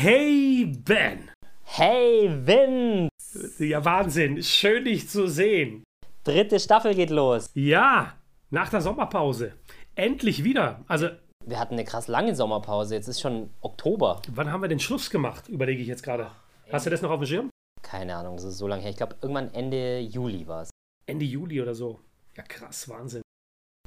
Hey 0.00 0.64
Ben! 0.64 1.28
Hey 1.64 2.30
Vin! 2.46 3.08
Ja, 3.58 3.84
Wahnsinn. 3.84 4.40
Schön, 4.44 4.84
dich 4.84 5.08
zu 5.08 5.26
sehen. 5.26 5.82
Dritte 6.22 6.60
Staffel 6.60 6.94
geht 6.94 7.10
los. 7.10 7.50
Ja, 7.54 8.12
nach 8.50 8.68
der 8.68 8.80
Sommerpause. 8.80 9.54
Endlich 9.96 10.44
wieder. 10.44 10.84
Also, 10.86 11.08
Wir 11.44 11.58
hatten 11.58 11.74
eine 11.74 11.84
krass 11.84 12.06
lange 12.06 12.36
Sommerpause. 12.36 12.94
Jetzt 12.94 13.08
ist 13.08 13.20
schon 13.20 13.50
Oktober. 13.60 14.22
wann 14.28 14.52
haben 14.52 14.62
wir 14.62 14.68
den 14.68 14.78
Schluss 14.78 15.10
gemacht? 15.10 15.48
Überlege 15.48 15.82
ich 15.82 15.88
jetzt 15.88 16.04
gerade. 16.04 16.30
Hast 16.70 16.86
du 16.86 16.90
das 16.90 17.02
noch 17.02 17.10
auf 17.10 17.18
dem 17.18 17.26
Schirm? 17.26 17.50
Keine 17.82 18.14
Ahnung, 18.14 18.36
das 18.36 18.44
ist 18.44 18.58
so 18.58 18.68
lange 18.68 18.82
her. 18.82 18.90
Ich 18.90 18.96
glaube, 18.98 19.16
irgendwann 19.20 19.52
Ende 19.52 19.98
Juli 19.98 20.46
war 20.46 20.62
es. 20.62 20.70
Ende 21.06 21.24
Juli 21.24 21.60
oder 21.60 21.74
so. 21.74 21.98
Ja, 22.36 22.44
krass, 22.44 22.88
Wahnsinn. 22.88 23.22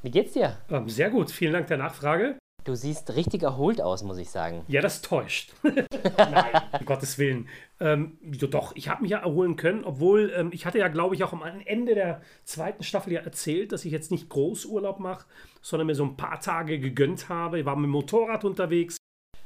Wie 0.02 0.12
geht's 0.12 0.34
dir? 0.34 0.58
Ähm, 0.70 0.90
sehr 0.90 1.10
gut, 1.10 1.32
vielen 1.32 1.54
Dank 1.54 1.68
der 1.68 1.78
Nachfrage. 1.78 2.38
Du 2.64 2.76
siehst 2.76 3.16
richtig 3.16 3.42
erholt 3.42 3.82
aus, 3.82 4.04
muss 4.04 4.18
ich 4.20 4.30
sagen. 4.30 4.64
Ja, 4.68 4.82
das 4.82 5.02
täuscht. 5.02 5.54
Nein, 5.64 6.62
um 6.80 6.86
Gottes 6.86 7.18
Willen. 7.18 7.50
Ähm, 7.80 8.20
doch, 8.22 8.76
ich 8.76 8.88
habe 8.88 9.02
mich 9.02 9.12
ja 9.12 9.18
erholen 9.20 9.56
können, 9.56 9.84
obwohl 9.84 10.32
ähm, 10.36 10.50
ich 10.54 10.68
hatte 10.68 10.78
ja, 10.78 10.88
glaube 10.88 11.16
ich, 11.16 11.24
auch 11.24 11.34
am 11.34 11.42
Ende 11.66 11.96
der 11.96 12.22
zweiten 12.44 12.84
Staffel 12.84 13.14
ja 13.14 13.22
erzählt, 13.22 13.72
dass 13.72 13.84
ich 13.84 13.92
jetzt 13.92 14.12
nicht 14.12 14.30
Großurlaub 14.30 15.00
mache, 15.00 15.26
sondern 15.64 15.88
mir 15.88 15.96
so 15.96 16.04
ein 16.04 16.18
paar 16.18 16.40
Tage 16.40 16.80
gegönnt 16.80 17.30
habe. 17.30 17.60
Ich 17.60 17.66
war 17.66 17.76
mit 17.76 17.86
dem 17.86 17.92
Motorrad 17.92 18.44
unterwegs. 18.46 18.98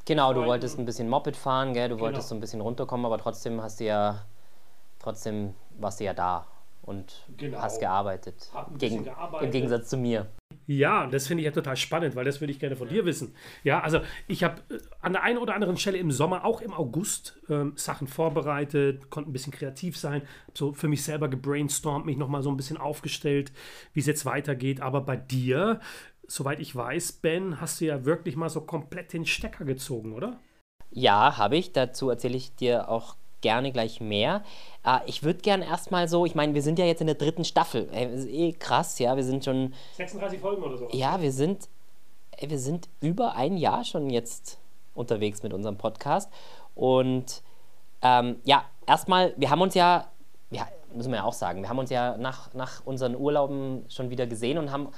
Genau, 0.05 0.34
du 0.34 0.45
wolltest 0.45 0.77
ein 0.77 0.85
bisschen 0.85 1.07
Moped 1.07 1.38
fahren, 1.38 1.73
gell? 1.73 1.90
Du 1.90 1.99
wolltest 1.99 2.23
Genau. 2.27 2.29
so 2.29 2.35
ein 2.35 2.41
bisschen 2.41 2.62
runterkommen, 2.62 3.05
aber 3.05 3.18
trotzdem 3.18 3.62
hast 3.62 3.79
du 3.79 3.85
ja, 3.85 4.26
trotzdem 4.99 5.54
warst 5.79 6.02
du 6.02 6.04
ja 6.04 6.13
da 6.13 6.45
und 6.84 7.26
Genau. 7.38 7.59
hast 7.59 7.79
gearbeitet. 7.79 8.52
Gegen, 8.77 9.05
gearbeitet. 9.05 9.45
Im 9.45 9.52
Gegensatz 9.52 9.90
zu 9.90 9.98
mir. 9.98 10.27
Ja, 10.68 11.05
das 11.08 11.28
finde 11.28 11.42
ich 11.42 11.46
ja 11.46 11.52
total 11.52 11.78
spannend, 11.78 12.16
weil 12.16 12.26
das 12.26 12.42
würde 12.42 12.52
ich 12.52 12.60
gerne 12.60 12.76
von 12.76 12.88
dir 12.88 13.05
wissen. 13.05 13.36
Ja, 13.64 13.82
also 13.82 14.00
ich 14.28 14.44
habe 14.44 14.62
äh, 14.74 14.80
an 15.00 15.14
der 15.14 15.24
einen 15.24 15.38
oder 15.38 15.54
anderen 15.54 15.78
Stelle 15.78 15.98
im 15.98 16.12
Sommer, 16.12 16.44
auch 16.44 16.62
im 16.62 16.74
August, 16.74 17.40
ähm, 17.50 17.74
Sachen 17.76 18.08
vorbereitet, 18.08 19.10
konnte 19.12 19.30
ein 19.30 19.34
bisschen 19.34 19.54
kreativ 19.54 19.98
sein, 19.98 20.24
so 20.54 20.74
für 20.74 20.88
mich 20.88 21.04
selber 21.04 21.27
gebrainstormt, 21.27 22.05
mich 22.05 22.18
nochmal 22.18 22.41
so 22.41 22.49
ein 22.49 22.57
bisschen 22.57 22.77
aufgestellt, 22.77 23.52
wie 23.94 23.99
es 23.99 24.07
jetzt 24.07 24.26
weitergeht. 24.26 24.82
Aber 24.82 25.02
bei 25.02 25.18
dir, 25.18 25.80
soweit 26.27 26.60
ich 26.60 26.76
weiß, 26.76 27.13
Ben, 27.13 27.62
hast 27.62 27.79
du 27.79 27.85
ja 27.85 28.05
wirklich 28.05 28.35
mal 28.35 28.50
so 28.50 28.62
komplett 28.62 29.13
den 29.13 29.26
Stecker 29.26 29.66
gezogen, 29.66 30.13
oder? 30.13 30.40
Ja, 30.90 31.38
habe 31.38 31.57
ich. 31.57 31.74
Dazu 31.74 32.10
erzähle 32.10 32.38
ich 32.38 32.55
dir 32.55 32.90
auch 32.90 33.18
gerne 33.46 33.71
gleich 33.71 34.01
mehr. 34.01 34.41
Äh, 34.84 35.01
ich 35.05 35.21
würde 35.21 35.40
gerne 35.41 35.68
erstmal 35.68 36.07
so, 36.07 36.26
ich 36.26 36.34
meine, 36.34 36.55
wir 36.55 36.63
sind 36.63 36.79
ja 36.79 36.85
jetzt 36.85 36.99
in 37.01 37.05
der 37.05 37.15
dritten 37.15 37.46
Staffel. 37.46 37.88
Ey, 37.91 38.10
das 38.10 38.21
ist 38.21 38.29
eh 38.32 38.54
krass, 38.54 38.98
ja. 38.98 39.15
Wir 39.15 39.24
sind 39.24 39.46
schon, 39.46 39.76
36 39.98 40.40
Folgen 40.40 40.63
oder 40.63 40.79
so. 40.79 40.88
ja, 40.91 41.21
wir 41.21 41.32
sind, 41.32 41.70
ey, 42.38 42.49
wir 42.49 42.57
sind 42.57 42.90
über 43.01 43.35
ein 43.35 43.55
Jahr 43.57 43.84
schon 43.84 44.10
jetzt 44.10 44.57
unterwegs 44.96 45.43
mit 45.43 45.54
unserem 45.54 45.77
Podcast. 45.77 46.32
Und 46.73 47.43
ähm, 48.01 48.38
ja, 48.46 48.66
erstmal, 48.88 49.35
wir 49.38 49.51
haben 49.51 49.62
uns 49.62 49.76
ja, 49.76 50.07
ja, 50.49 50.68
müssen 50.91 51.12
wir 51.12 51.18
ja 51.18 51.23
auch 51.23 51.34
sagen, 51.34 51.62
wir 51.62 51.70
haben 51.70 51.77
uns 51.77 51.91
ja 51.91 52.18
nach, 52.18 52.51
nach 52.55 52.84
unseren 52.84 53.16
Urlauben 53.16 53.85
schon 53.90 54.10
wieder 54.10 54.26
gesehen 54.26 54.57
und 54.57 54.71
haben 54.71 54.90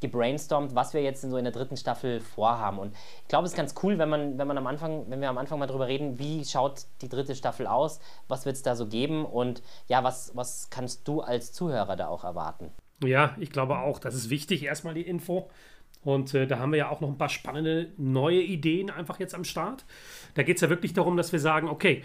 gebrainstormt, 0.00 0.74
was 0.74 0.94
wir 0.94 1.02
jetzt 1.02 1.24
in 1.24 1.30
so 1.30 1.36
in 1.36 1.44
der 1.44 1.52
dritten 1.52 1.76
Staffel 1.76 2.20
vorhaben. 2.20 2.78
Und 2.78 2.94
ich 3.22 3.28
glaube, 3.28 3.46
es 3.46 3.52
ist 3.52 3.56
ganz 3.56 3.74
cool, 3.82 3.98
wenn 3.98 4.08
man, 4.08 4.38
wenn 4.38 4.46
man 4.46 4.58
am 4.58 4.66
Anfang, 4.66 5.04
wenn 5.08 5.20
wir 5.20 5.28
am 5.28 5.38
Anfang 5.38 5.58
mal 5.58 5.66
drüber 5.66 5.88
reden, 5.88 6.18
wie 6.18 6.44
schaut 6.44 6.86
die 7.02 7.08
dritte 7.08 7.34
Staffel 7.34 7.66
aus, 7.66 8.00
was 8.28 8.46
wird 8.46 8.56
es 8.56 8.62
da 8.62 8.76
so 8.76 8.86
geben 8.86 9.24
und 9.24 9.62
ja, 9.88 10.04
was, 10.04 10.32
was 10.34 10.70
kannst 10.70 11.06
du 11.08 11.20
als 11.20 11.52
Zuhörer 11.52 11.96
da 11.96 12.08
auch 12.08 12.24
erwarten? 12.24 12.70
Ja, 13.04 13.36
ich 13.38 13.50
glaube 13.50 13.78
auch, 13.78 13.98
das 13.98 14.14
ist 14.14 14.30
wichtig, 14.30 14.64
erstmal 14.64 14.94
die 14.94 15.02
Info. 15.02 15.48
Und 16.02 16.32
äh, 16.34 16.46
da 16.46 16.58
haben 16.58 16.72
wir 16.72 16.78
ja 16.78 16.88
auch 16.90 17.00
noch 17.00 17.08
ein 17.08 17.18
paar 17.18 17.28
spannende 17.28 17.92
neue 17.96 18.40
Ideen 18.40 18.90
einfach 18.90 19.18
jetzt 19.18 19.34
am 19.34 19.44
Start. 19.44 19.84
Da 20.34 20.42
geht 20.42 20.56
es 20.56 20.62
ja 20.62 20.68
wirklich 20.68 20.92
darum, 20.92 21.16
dass 21.16 21.32
wir 21.32 21.40
sagen, 21.40 21.68
okay, 21.68 22.04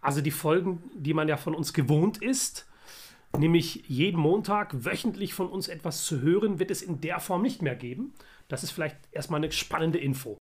also 0.00 0.20
die 0.20 0.30
Folgen, 0.30 0.82
die 0.94 1.14
man 1.14 1.28
ja 1.28 1.36
von 1.36 1.54
uns 1.54 1.72
gewohnt 1.72 2.18
ist, 2.18 2.66
nämlich 3.38 3.84
jeden 3.88 4.20
Montag 4.20 4.84
wöchentlich 4.84 5.34
von 5.34 5.48
uns 5.48 5.68
etwas 5.68 6.04
zu 6.04 6.20
hören, 6.20 6.58
wird 6.58 6.70
es 6.70 6.82
in 6.82 7.00
der 7.00 7.20
Form 7.20 7.42
nicht 7.42 7.62
mehr 7.62 7.76
geben. 7.76 8.12
Das 8.48 8.62
ist 8.62 8.70
vielleicht 8.70 8.96
erstmal 9.12 9.38
eine 9.38 9.52
spannende 9.52 9.98
Info. 9.98 10.36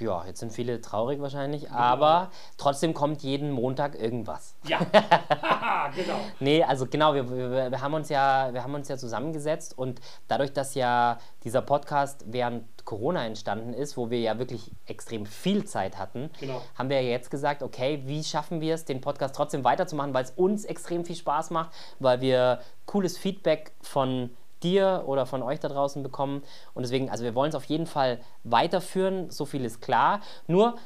Ja, 0.00 0.24
jetzt 0.26 0.40
sind 0.40 0.52
viele 0.52 0.80
traurig 0.80 1.20
wahrscheinlich, 1.20 1.70
aber 1.70 2.30
trotzdem 2.56 2.94
kommt 2.94 3.22
jeden 3.22 3.50
Montag 3.50 3.98
irgendwas. 4.00 4.54
Ja, 4.64 4.78
genau. 5.94 6.18
Nee, 6.40 6.62
also 6.62 6.86
genau, 6.86 7.14
wir, 7.14 7.28
wir, 7.30 7.70
wir, 7.70 7.80
haben 7.80 7.94
uns 7.94 8.08
ja, 8.08 8.52
wir 8.52 8.62
haben 8.62 8.74
uns 8.74 8.88
ja 8.88 8.96
zusammengesetzt 8.96 9.76
und 9.76 10.00
dadurch, 10.28 10.52
dass 10.52 10.74
ja 10.74 11.18
dieser 11.44 11.62
Podcast 11.62 12.24
während 12.26 12.64
Corona 12.84 13.26
entstanden 13.26 13.74
ist, 13.74 13.96
wo 13.96 14.08
wir 14.08 14.20
ja 14.20 14.38
wirklich 14.38 14.70
extrem 14.86 15.26
viel 15.26 15.64
Zeit 15.64 15.98
hatten, 15.98 16.30
Genau. 16.40 16.62
haben 16.74 16.88
wir 16.88 17.00
ja 17.02 17.10
jetzt 17.10 17.30
gesagt, 17.30 17.62
okay, 17.62 18.02
wie 18.06 18.24
schaffen 18.24 18.60
wir 18.60 18.74
es, 18.74 18.84
den 18.84 19.00
Podcast 19.00 19.34
trotzdem 19.34 19.62
weiterzumachen, 19.64 20.14
weil 20.14 20.24
es 20.24 20.30
uns 20.30 20.64
extrem 20.64 21.04
viel 21.04 21.16
Spaß 21.16 21.50
macht, 21.50 21.70
weil 21.98 22.20
wir 22.20 22.60
cooles 22.86 23.18
Feedback 23.18 23.72
von 23.82 24.30
dir 24.62 25.04
oder 25.06 25.26
von 25.26 25.42
euch 25.42 25.60
da 25.60 25.68
draußen 25.68 26.02
bekommen. 26.02 26.42
Und 26.74 26.82
deswegen, 26.82 27.10
also 27.10 27.24
wir 27.24 27.34
wollen 27.34 27.50
es 27.50 27.54
auf 27.54 27.64
jeden 27.64 27.86
Fall 27.86 28.20
weiterführen, 28.44 29.30
so 29.30 29.44
viel 29.44 29.64
ist 29.64 29.80
klar. 29.80 30.20
Nur, 30.46 30.76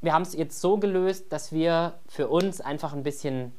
wir 0.00 0.12
haben 0.12 0.22
es 0.22 0.34
jetzt 0.34 0.60
so 0.60 0.78
gelöst, 0.78 1.32
dass 1.32 1.52
wir 1.52 1.94
für 2.06 2.28
uns 2.28 2.60
einfach 2.60 2.92
ein 2.92 3.02
bisschen 3.02 3.52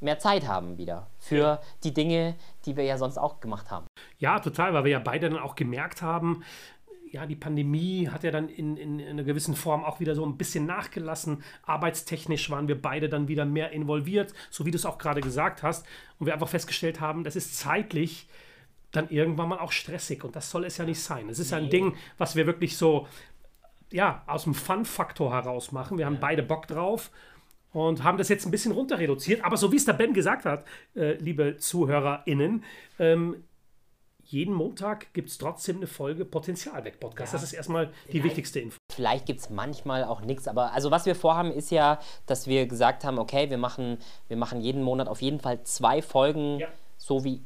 mehr 0.00 0.18
Zeit 0.18 0.46
haben 0.46 0.76
wieder 0.76 1.06
für 1.18 1.60
die 1.82 1.94
Dinge, 1.94 2.34
die 2.66 2.76
wir 2.76 2.84
ja 2.84 2.98
sonst 2.98 3.16
auch 3.18 3.40
gemacht 3.40 3.70
haben. 3.70 3.86
Ja, 4.18 4.38
total, 4.40 4.74
weil 4.74 4.84
wir 4.84 4.92
ja 4.92 4.98
beide 4.98 5.30
dann 5.30 5.38
auch 5.38 5.54
gemerkt 5.54 6.02
haben, 6.02 6.44
ja, 7.10 7.24
die 7.24 7.36
Pandemie 7.36 8.08
hat 8.08 8.24
ja 8.24 8.30
dann 8.30 8.48
in, 8.48 8.76
in, 8.76 8.98
in 8.98 9.08
einer 9.08 9.22
gewissen 9.22 9.54
Form 9.54 9.84
auch 9.84 10.00
wieder 10.00 10.14
so 10.14 10.26
ein 10.26 10.36
bisschen 10.36 10.66
nachgelassen. 10.66 11.42
Arbeitstechnisch 11.62 12.50
waren 12.50 12.68
wir 12.68 12.80
beide 12.80 13.08
dann 13.08 13.28
wieder 13.28 13.44
mehr 13.44 13.70
involviert, 13.70 14.34
so 14.50 14.66
wie 14.66 14.70
du 14.70 14.76
es 14.76 14.84
auch 14.84 14.98
gerade 14.98 15.20
gesagt 15.20 15.62
hast. 15.62 15.86
Und 16.18 16.26
wir 16.26 16.34
einfach 16.34 16.48
festgestellt 16.48 17.00
haben, 17.00 17.24
das 17.24 17.36
ist 17.36 17.56
zeitlich 17.56 18.28
dann 18.96 19.08
irgendwann 19.10 19.48
mal 19.48 19.58
auch 19.58 19.72
stressig. 19.72 20.24
Und 20.24 20.34
das 20.36 20.50
soll 20.50 20.64
es 20.64 20.76
ja 20.78 20.84
nicht 20.84 21.00
sein. 21.00 21.28
Es 21.28 21.38
ist 21.38 21.50
ja 21.50 21.58
ein 21.58 21.70
Ding, 21.70 21.94
was 22.18 22.34
wir 22.36 22.46
wirklich 22.46 22.76
so, 22.76 23.06
ja, 23.92 24.22
aus 24.26 24.44
dem 24.44 24.54
Fun-Faktor 24.54 25.32
heraus 25.32 25.72
machen. 25.72 25.98
Wir 25.98 26.06
haben 26.06 26.18
beide 26.20 26.42
Bock 26.42 26.66
drauf 26.66 27.10
und 27.72 28.02
haben 28.02 28.18
das 28.18 28.28
jetzt 28.28 28.46
ein 28.46 28.50
bisschen 28.50 28.72
runter 28.72 28.98
reduziert. 28.98 29.44
Aber 29.44 29.56
so 29.56 29.70
wie 29.72 29.76
es 29.76 29.84
der 29.84 29.92
Ben 29.92 30.12
gesagt 30.14 30.44
hat, 30.44 30.64
äh, 30.94 31.14
liebe 31.14 31.56
ZuhörerInnen, 31.58 32.64
ähm, 32.98 33.44
jeden 34.28 34.54
Montag 34.54 35.12
gibt 35.14 35.28
es 35.28 35.38
trotzdem 35.38 35.76
eine 35.76 35.86
Folge 35.86 36.24
Potenzial 36.24 36.82
weg 36.84 36.98
Podcast. 36.98 37.32
Das 37.32 37.44
ist 37.44 37.52
erstmal 37.52 37.92
die 38.12 38.24
wichtigste 38.24 38.58
Info. 38.58 38.76
Vielleicht 38.92 39.24
gibt 39.26 39.38
es 39.38 39.50
manchmal 39.50 40.02
auch 40.02 40.20
nichts, 40.20 40.48
aber 40.48 40.72
also 40.72 40.90
was 40.90 41.06
wir 41.06 41.14
vorhaben 41.14 41.52
ist 41.52 41.70
ja, 41.70 42.00
dass 42.26 42.48
wir 42.48 42.66
gesagt 42.66 43.04
haben, 43.04 43.18
okay, 43.20 43.50
wir 43.50 43.58
machen, 43.58 43.98
wir 44.26 44.36
machen 44.36 44.60
jeden 44.60 44.82
Monat 44.82 45.06
auf 45.06 45.22
jeden 45.22 45.38
Fall 45.38 45.62
zwei 45.62 46.02
Folgen, 46.02 46.58
Ja. 46.58 46.66
so 46.96 47.22
wie 47.22 47.40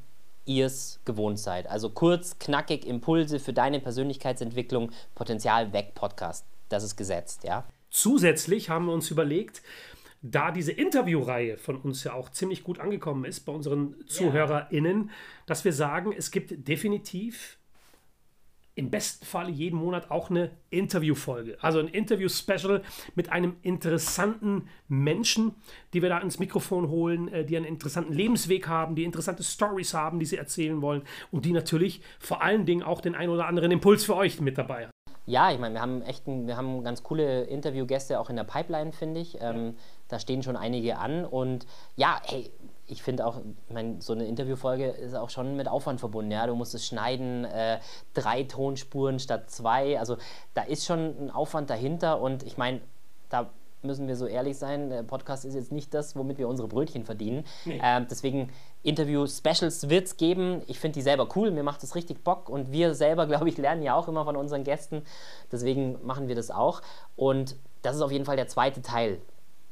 ihr 0.44 0.66
es 0.66 1.00
gewohnt 1.04 1.38
seid. 1.38 1.68
Also 1.68 1.90
kurz, 1.90 2.38
knackig, 2.38 2.86
Impulse 2.86 3.38
für 3.38 3.52
deine 3.52 3.80
Persönlichkeitsentwicklung, 3.80 4.90
Potenzial 5.14 5.72
weg 5.72 5.94
Podcast. 5.94 6.46
Das 6.68 6.84
ist 6.84 6.96
gesetzt, 6.96 7.44
ja. 7.44 7.64
Zusätzlich 7.90 8.70
haben 8.70 8.86
wir 8.86 8.92
uns 8.92 9.10
überlegt, 9.10 9.62
da 10.22 10.50
diese 10.50 10.72
Interviewreihe 10.72 11.56
von 11.56 11.76
uns 11.76 12.04
ja 12.04 12.12
auch 12.12 12.30
ziemlich 12.30 12.62
gut 12.62 12.78
angekommen 12.78 13.24
ist 13.24 13.40
bei 13.40 13.52
unseren 13.52 13.96
ZuhörerInnen, 14.06 15.10
dass 15.46 15.64
wir 15.64 15.72
sagen, 15.72 16.12
es 16.16 16.30
gibt 16.30 16.68
definitiv 16.68 17.58
im 18.80 18.90
besten 18.90 19.26
Fall 19.26 19.50
jeden 19.50 19.78
Monat 19.78 20.10
auch 20.10 20.30
eine 20.30 20.52
Interviewfolge. 20.70 21.58
Also 21.60 21.80
ein 21.80 21.88
Interview-Special 21.88 22.82
mit 23.14 23.30
einem 23.30 23.56
interessanten 23.60 24.68
Menschen, 24.88 25.54
die 25.92 26.00
wir 26.00 26.08
da 26.08 26.18
ins 26.18 26.38
Mikrofon 26.38 26.88
holen, 26.88 27.28
äh, 27.28 27.44
die 27.44 27.58
einen 27.58 27.66
interessanten 27.66 28.14
Lebensweg 28.14 28.68
haben, 28.68 28.94
die 28.94 29.04
interessante 29.04 29.44
Stories 29.44 29.92
haben, 29.92 30.18
die 30.18 30.24
sie 30.24 30.38
erzählen 30.38 30.80
wollen 30.80 31.02
und 31.30 31.44
die 31.44 31.52
natürlich 31.52 32.00
vor 32.18 32.42
allen 32.42 32.64
Dingen 32.64 32.82
auch 32.82 33.02
den 33.02 33.14
ein 33.14 33.28
oder 33.28 33.46
anderen 33.46 33.70
Impuls 33.70 34.04
für 34.04 34.16
euch 34.16 34.40
mit 34.40 34.56
dabei 34.56 34.84
haben. 34.84 34.90
Ja, 35.26 35.52
ich 35.52 35.58
meine, 35.58 35.74
wir 35.74 35.82
haben 35.82 36.00
echt 36.00 36.26
ein, 36.26 36.46
wir 36.46 36.56
haben 36.56 36.82
ganz 36.82 37.02
coole 37.02 37.42
Interviewgäste 37.42 38.18
auch 38.18 38.30
in 38.30 38.36
der 38.36 38.44
Pipeline, 38.44 38.92
finde 38.92 39.20
ich. 39.20 39.36
Ähm, 39.42 39.76
da 40.08 40.18
stehen 40.18 40.42
schon 40.42 40.56
einige 40.56 40.96
an 40.96 41.26
und 41.26 41.66
ja, 41.96 42.18
hey, 42.24 42.50
ich 42.90 43.02
finde 43.02 43.26
auch, 43.26 43.38
ich 43.68 43.74
meine, 43.74 44.00
so 44.00 44.12
eine 44.12 44.26
Interviewfolge 44.26 44.86
ist 44.86 45.14
auch 45.14 45.30
schon 45.30 45.56
mit 45.56 45.68
Aufwand 45.68 46.00
verbunden. 46.00 46.30
Ja, 46.30 46.46
du 46.46 46.54
musst 46.54 46.74
es 46.74 46.86
schneiden, 46.86 47.44
äh, 47.44 47.78
drei 48.14 48.44
Tonspuren 48.44 49.18
statt 49.18 49.50
zwei. 49.50 49.98
Also 49.98 50.16
da 50.54 50.62
ist 50.62 50.84
schon 50.84 51.14
ein 51.18 51.30
Aufwand 51.30 51.70
dahinter 51.70 52.20
und 52.20 52.42
ich 52.42 52.56
meine, 52.56 52.80
da 53.28 53.50
müssen 53.82 54.08
wir 54.08 54.16
so 54.16 54.26
ehrlich 54.26 54.58
sein, 54.58 54.90
der 54.90 55.02
Podcast 55.02 55.44
ist 55.44 55.54
jetzt 55.54 55.72
nicht 55.72 55.94
das, 55.94 56.14
womit 56.16 56.38
wir 56.38 56.48
unsere 56.48 56.68
Brötchen 56.68 57.04
verdienen. 57.04 57.44
Ähm, 57.66 58.06
deswegen 58.10 58.50
Interview-Specials 58.82 59.88
wird 59.88 60.06
es 60.06 60.16
geben. 60.16 60.62
Ich 60.66 60.78
finde 60.78 60.94
die 60.94 61.02
selber 61.02 61.28
cool, 61.34 61.50
mir 61.50 61.62
macht 61.62 61.82
das 61.82 61.94
richtig 61.94 62.22
Bock 62.22 62.48
und 62.48 62.72
wir 62.72 62.94
selber, 62.94 63.26
glaube 63.28 63.48
ich, 63.48 63.56
lernen 63.56 63.82
ja 63.82 63.94
auch 63.94 64.08
immer 64.08 64.24
von 64.24 64.36
unseren 64.36 64.64
Gästen. 64.64 65.02
Deswegen 65.50 65.98
machen 66.04 66.28
wir 66.28 66.34
das 66.34 66.50
auch. 66.50 66.82
Und 67.16 67.56
das 67.82 67.96
ist 67.96 68.02
auf 68.02 68.12
jeden 68.12 68.24
Fall 68.24 68.36
der 68.36 68.48
zweite 68.48 68.82
Teil, 68.82 69.20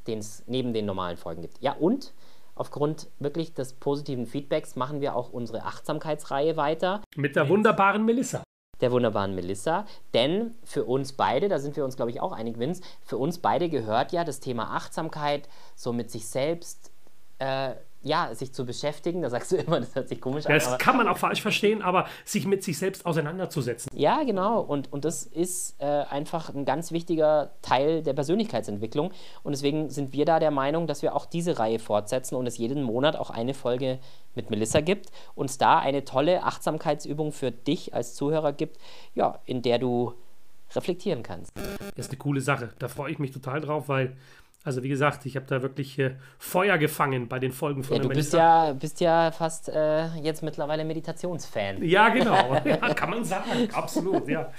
den 0.06 0.20
es 0.20 0.42
neben 0.46 0.72
den 0.72 0.86
normalen 0.86 1.16
Folgen 1.16 1.42
gibt. 1.42 1.60
Ja, 1.60 1.72
und 1.72 2.12
aufgrund 2.58 3.08
wirklich 3.18 3.54
des 3.54 3.74
positiven 3.74 4.26
Feedbacks 4.26 4.76
machen 4.76 5.00
wir 5.00 5.14
auch 5.16 5.30
unsere 5.32 5.64
Achtsamkeitsreihe 5.64 6.56
weiter. 6.56 7.02
Mit 7.16 7.36
der 7.36 7.48
wunderbaren 7.48 8.04
Melissa. 8.04 8.42
der 8.80 8.92
wunderbaren 8.92 9.34
Melissa. 9.34 9.86
Denn 10.14 10.54
für 10.62 10.84
uns 10.84 11.12
beide, 11.12 11.48
da 11.48 11.58
sind 11.58 11.76
wir 11.76 11.84
uns, 11.84 11.96
glaube 11.96 12.10
ich, 12.10 12.20
auch 12.20 12.32
einig, 12.32 12.58
Vince, 12.58 12.82
für 13.02 13.16
uns 13.16 13.38
beide 13.38 13.68
gehört 13.68 14.12
ja 14.12 14.22
das 14.22 14.38
Thema 14.38 14.76
Achtsamkeit, 14.76 15.48
so 15.74 15.92
mit 15.92 16.10
sich 16.10 16.28
selbst 16.28 16.92
äh, 17.38 17.74
ja, 18.02 18.34
sich 18.34 18.52
zu 18.52 18.64
beschäftigen, 18.64 19.22
da 19.22 19.30
sagst 19.30 19.52
du 19.52 19.56
immer, 19.66 19.80
das 19.80 19.94
hört 19.94 20.08
sich 20.08 20.20
komisch 20.20 20.46
an. 20.46 20.52
Das 20.52 20.78
kann 20.78 20.96
man 20.96 21.08
auch 21.08 21.18
falsch 21.18 21.42
verstehen, 21.42 21.82
aber 21.82 22.06
sich 22.24 22.46
mit 22.46 22.62
sich 22.62 22.78
selbst 22.78 23.06
auseinanderzusetzen. 23.06 23.90
Ja, 23.94 24.22
genau. 24.22 24.60
Und, 24.60 24.92
und 24.92 25.04
das 25.04 25.24
ist 25.24 25.80
äh, 25.80 25.84
einfach 25.84 26.54
ein 26.54 26.64
ganz 26.64 26.92
wichtiger 26.92 27.52
Teil 27.62 28.02
der 28.02 28.12
Persönlichkeitsentwicklung. 28.12 29.12
Und 29.42 29.52
deswegen 29.52 29.90
sind 29.90 30.12
wir 30.12 30.24
da 30.24 30.38
der 30.38 30.50
Meinung, 30.50 30.86
dass 30.86 31.02
wir 31.02 31.14
auch 31.14 31.26
diese 31.26 31.58
Reihe 31.58 31.78
fortsetzen 31.78 32.36
und 32.36 32.46
es 32.46 32.58
jeden 32.58 32.82
Monat 32.82 33.16
auch 33.16 33.30
eine 33.30 33.54
Folge 33.54 33.98
mit 34.34 34.50
Melissa 34.50 34.80
gibt 34.80 35.10
und 35.34 35.50
es 35.50 35.58
da 35.58 35.78
eine 35.78 36.04
tolle 36.04 36.44
Achtsamkeitsübung 36.44 37.32
für 37.32 37.50
dich 37.50 37.94
als 37.94 38.14
Zuhörer 38.14 38.52
gibt, 38.52 38.78
ja, 39.14 39.40
in 39.46 39.62
der 39.62 39.78
du 39.78 40.14
reflektieren 40.74 41.22
kannst. 41.22 41.52
Das 41.96 42.06
ist 42.06 42.10
eine 42.10 42.18
coole 42.18 42.40
Sache. 42.40 42.70
Da 42.78 42.88
freue 42.88 43.10
ich 43.10 43.18
mich 43.18 43.32
total 43.32 43.60
drauf, 43.60 43.88
weil 43.88 44.16
also 44.68 44.82
wie 44.82 44.90
gesagt, 44.90 45.24
ich 45.24 45.34
habe 45.34 45.46
da 45.46 45.62
wirklich 45.62 45.98
äh, 45.98 46.10
Feuer 46.38 46.76
gefangen 46.76 47.26
bei 47.26 47.38
den 47.38 47.52
Folgen 47.52 47.82
von 47.82 47.96
ja, 47.96 48.02
der 48.02 48.10
Du 48.10 48.14
bist 48.14 48.34
ja, 48.34 48.72
bist 48.74 49.00
ja 49.00 49.30
fast 49.32 49.70
äh, 49.70 50.08
jetzt 50.16 50.42
mittlerweile 50.42 50.84
Meditationsfan. 50.84 51.82
Ja, 51.82 52.10
genau. 52.10 52.54
ja, 52.64 52.76
kann 52.76 53.08
man 53.08 53.24
sagen. 53.24 53.68
Absolut, 53.72 54.28
ja. 54.28 54.52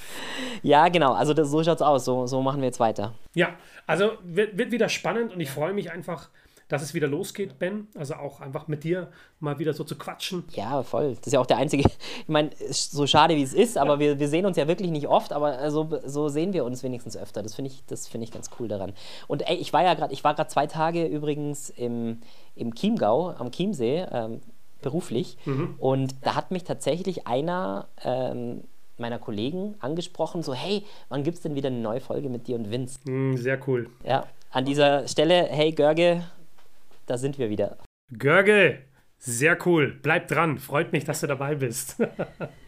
Ja, 0.64 0.88
genau. 0.90 1.14
Also 1.14 1.36
das, 1.36 1.52
so 1.52 1.64
schaut 1.64 1.76
es 1.76 1.82
aus. 1.84 2.06
So, 2.06 2.26
so 2.26 2.42
machen 2.42 2.60
wir 2.60 2.66
jetzt 2.66 2.80
weiter. 2.80 3.14
Ja, 3.36 3.54
also 3.86 4.14
wird, 4.24 4.58
wird 4.58 4.72
wieder 4.72 4.90
spannend 4.90 5.32
und 5.32 5.40
ich 5.42 5.52
freue 5.52 5.74
mich 5.74 5.92
einfach 5.92 6.30
dass 6.70 6.84
es 6.84 6.94
wieder 6.94 7.08
losgeht, 7.08 7.60
Ben. 7.60 7.88
Also 7.96 8.14
auch 8.14 8.40
einfach 8.40 8.68
mit 8.68 8.84
dir 8.84 9.10
mal 9.40 9.60
wieder 9.60 9.74
so 9.74 9.84
zu 9.84 9.98
quatschen. 9.98 10.44
Ja, 10.54 10.84
voll. 10.84 11.16
Das 11.16 11.28
ist 11.28 11.34
ja 11.34 11.40
auch 11.40 11.48
der 11.48 11.58
einzige, 11.58 11.84
ich 12.22 12.28
meine, 12.28 12.52
so 12.70 13.06
schade 13.08 13.36
wie 13.36 13.44
es 13.44 13.54
ist, 13.54 13.78
aber 13.78 13.96
ja. 13.96 14.00
wir, 14.00 14.20
wir 14.20 14.28
sehen 14.30 14.46
uns 14.46 14.56
ja 14.56 14.68
wirklich 14.68 14.92
nicht 14.92 15.08
oft, 15.08 15.34
aber 15.34 15.70
so, 15.72 16.00
so 16.06 16.30
sehen 16.30 16.54
wir 16.54 16.64
uns 16.64 16.84
wenigstens 16.84 17.18
öfter. 17.18 17.42
Das 17.44 17.56
finde 17.56 17.72
ich, 17.72 17.84
find 18.08 18.24
ich 18.24 18.32
ganz 18.32 18.52
cool 18.60 18.68
daran. 18.68 18.94
Und 19.28 19.50
ey, 19.50 19.58
ich 19.58 19.74
war 19.74 19.84
ja 19.84 19.96
gerade, 19.96 20.14
ich 20.14 20.24
war 20.24 20.36
gerade 20.36 20.50
zwei 20.50 20.68
Tage 20.68 21.06
übrigens 21.06 21.72
im, 21.72 22.20
im 22.56 22.76
Chiemgau, 22.76 23.32
am 23.32 23.52
Chiemsee, 23.52 24.06
ähm, 24.12 24.42
beruflich. 24.82 25.38
Mhm. 25.46 25.76
Und 25.80 26.16
da 26.22 26.36
hat 26.36 26.52
mich 26.52 26.64
tatsächlich 26.64 27.26
einer 27.26 27.88
ähm, 28.04 28.62
meiner 29.00 29.18
Kollegen 29.18 29.76
angesprochen, 29.80 30.44
so, 30.44 30.54
hey, 30.54 30.86
wann 31.08 31.24
gibt 31.24 31.38
es 31.38 31.42
denn 31.42 31.56
wieder 31.56 31.68
eine 31.68 31.80
neue 31.80 32.00
Folge 32.02 32.30
mit 32.30 32.48
dir 32.48 32.58
und 32.58 32.70
Vince? 32.70 33.00
Mhm, 33.06 33.38
sehr 33.38 33.60
cool. 33.68 33.90
Ja, 34.04 34.26
an 34.52 34.66
dieser 34.66 35.08
Stelle, 35.08 35.48
hey 35.50 35.72
Görge, 35.72 36.24
da 37.10 37.18
sind 37.18 37.38
wir 37.38 37.50
wieder. 37.50 37.78
Görge, 38.18 38.80
sehr 39.18 39.58
cool. 39.66 40.00
Bleib 40.02 40.28
dran. 40.28 40.58
Freut 40.58 40.92
mich, 40.94 41.04
dass 41.04 41.22
du 41.22 41.28
dabei 41.28 41.56
bist. 41.56 41.98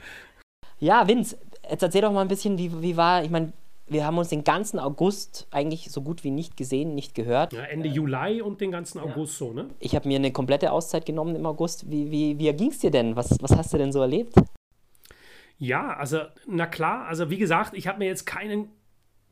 ja, 0.79 1.07
Vince, 1.07 1.37
jetzt 1.69 1.83
erzähl 1.83 2.01
doch 2.01 2.11
mal 2.11 2.21
ein 2.21 2.27
bisschen, 2.27 2.57
wie, 2.57 2.81
wie 2.81 2.97
war, 2.97 3.23
ich 3.23 3.29
meine, 3.29 3.53
wir 3.87 4.05
haben 4.05 4.17
uns 4.17 4.29
den 4.29 4.43
ganzen 4.43 4.79
August 4.79 5.47
eigentlich 5.51 5.91
so 5.91 6.01
gut 6.01 6.23
wie 6.23 6.31
nicht 6.31 6.55
gesehen, 6.55 6.95
nicht 6.95 7.13
gehört. 7.13 7.53
Ja, 7.53 7.63
Ende 7.63 7.89
äh, 7.89 7.91
Juli 7.91 8.41
und 8.41 8.61
den 8.61 8.71
ganzen 8.71 8.99
August 8.99 9.39
ja. 9.39 9.47
so, 9.47 9.53
ne? 9.53 9.69
Ich 9.79 9.95
habe 9.95 10.07
mir 10.07 10.17
eine 10.17 10.31
komplette 10.31 10.71
Auszeit 10.71 11.05
genommen 11.05 11.35
im 11.35 11.45
August. 11.45 11.89
Wie, 11.91 12.09
wie, 12.09 12.39
wie 12.39 12.53
ging 12.53 12.71
es 12.71 12.79
dir 12.79 12.91
denn? 12.91 13.15
Was, 13.15 13.37
was 13.41 13.55
hast 13.55 13.73
du 13.73 13.77
denn 13.77 13.91
so 13.91 14.01
erlebt? 14.01 14.33
Ja, 15.57 15.93
also, 15.93 16.21
na 16.47 16.65
klar, 16.65 17.05
also 17.07 17.29
wie 17.29 17.37
gesagt, 17.37 17.75
ich 17.75 17.87
habe 17.87 17.99
mir 17.99 18.05
jetzt 18.05 18.25
keinen 18.25 18.69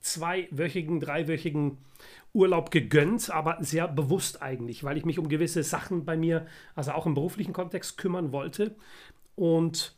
zweiwöchigen, 0.02 1.00
dreiwöchigen 1.00 1.78
Urlaub 2.34 2.72
gegönnt, 2.72 3.30
aber 3.32 3.58
sehr 3.62 3.88
bewusst 3.88 4.42
eigentlich, 4.42 4.84
weil 4.84 4.98
ich 4.98 5.06
mich 5.06 5.20
um 5.20 5.30
gewisse 5.30 5.64
Sachen 5.64 6.06
bei 6.06 6.16
mir, 6.16 6.46
also 6.76 6.92
auch 6.92 7.06
im 7.06 7.14
beruflichen 7.14 7.54
Kontext, 7.54 7.98
kümmern 7.98 8.32
wollte. 8.32 8.76
Und 9.36 9.96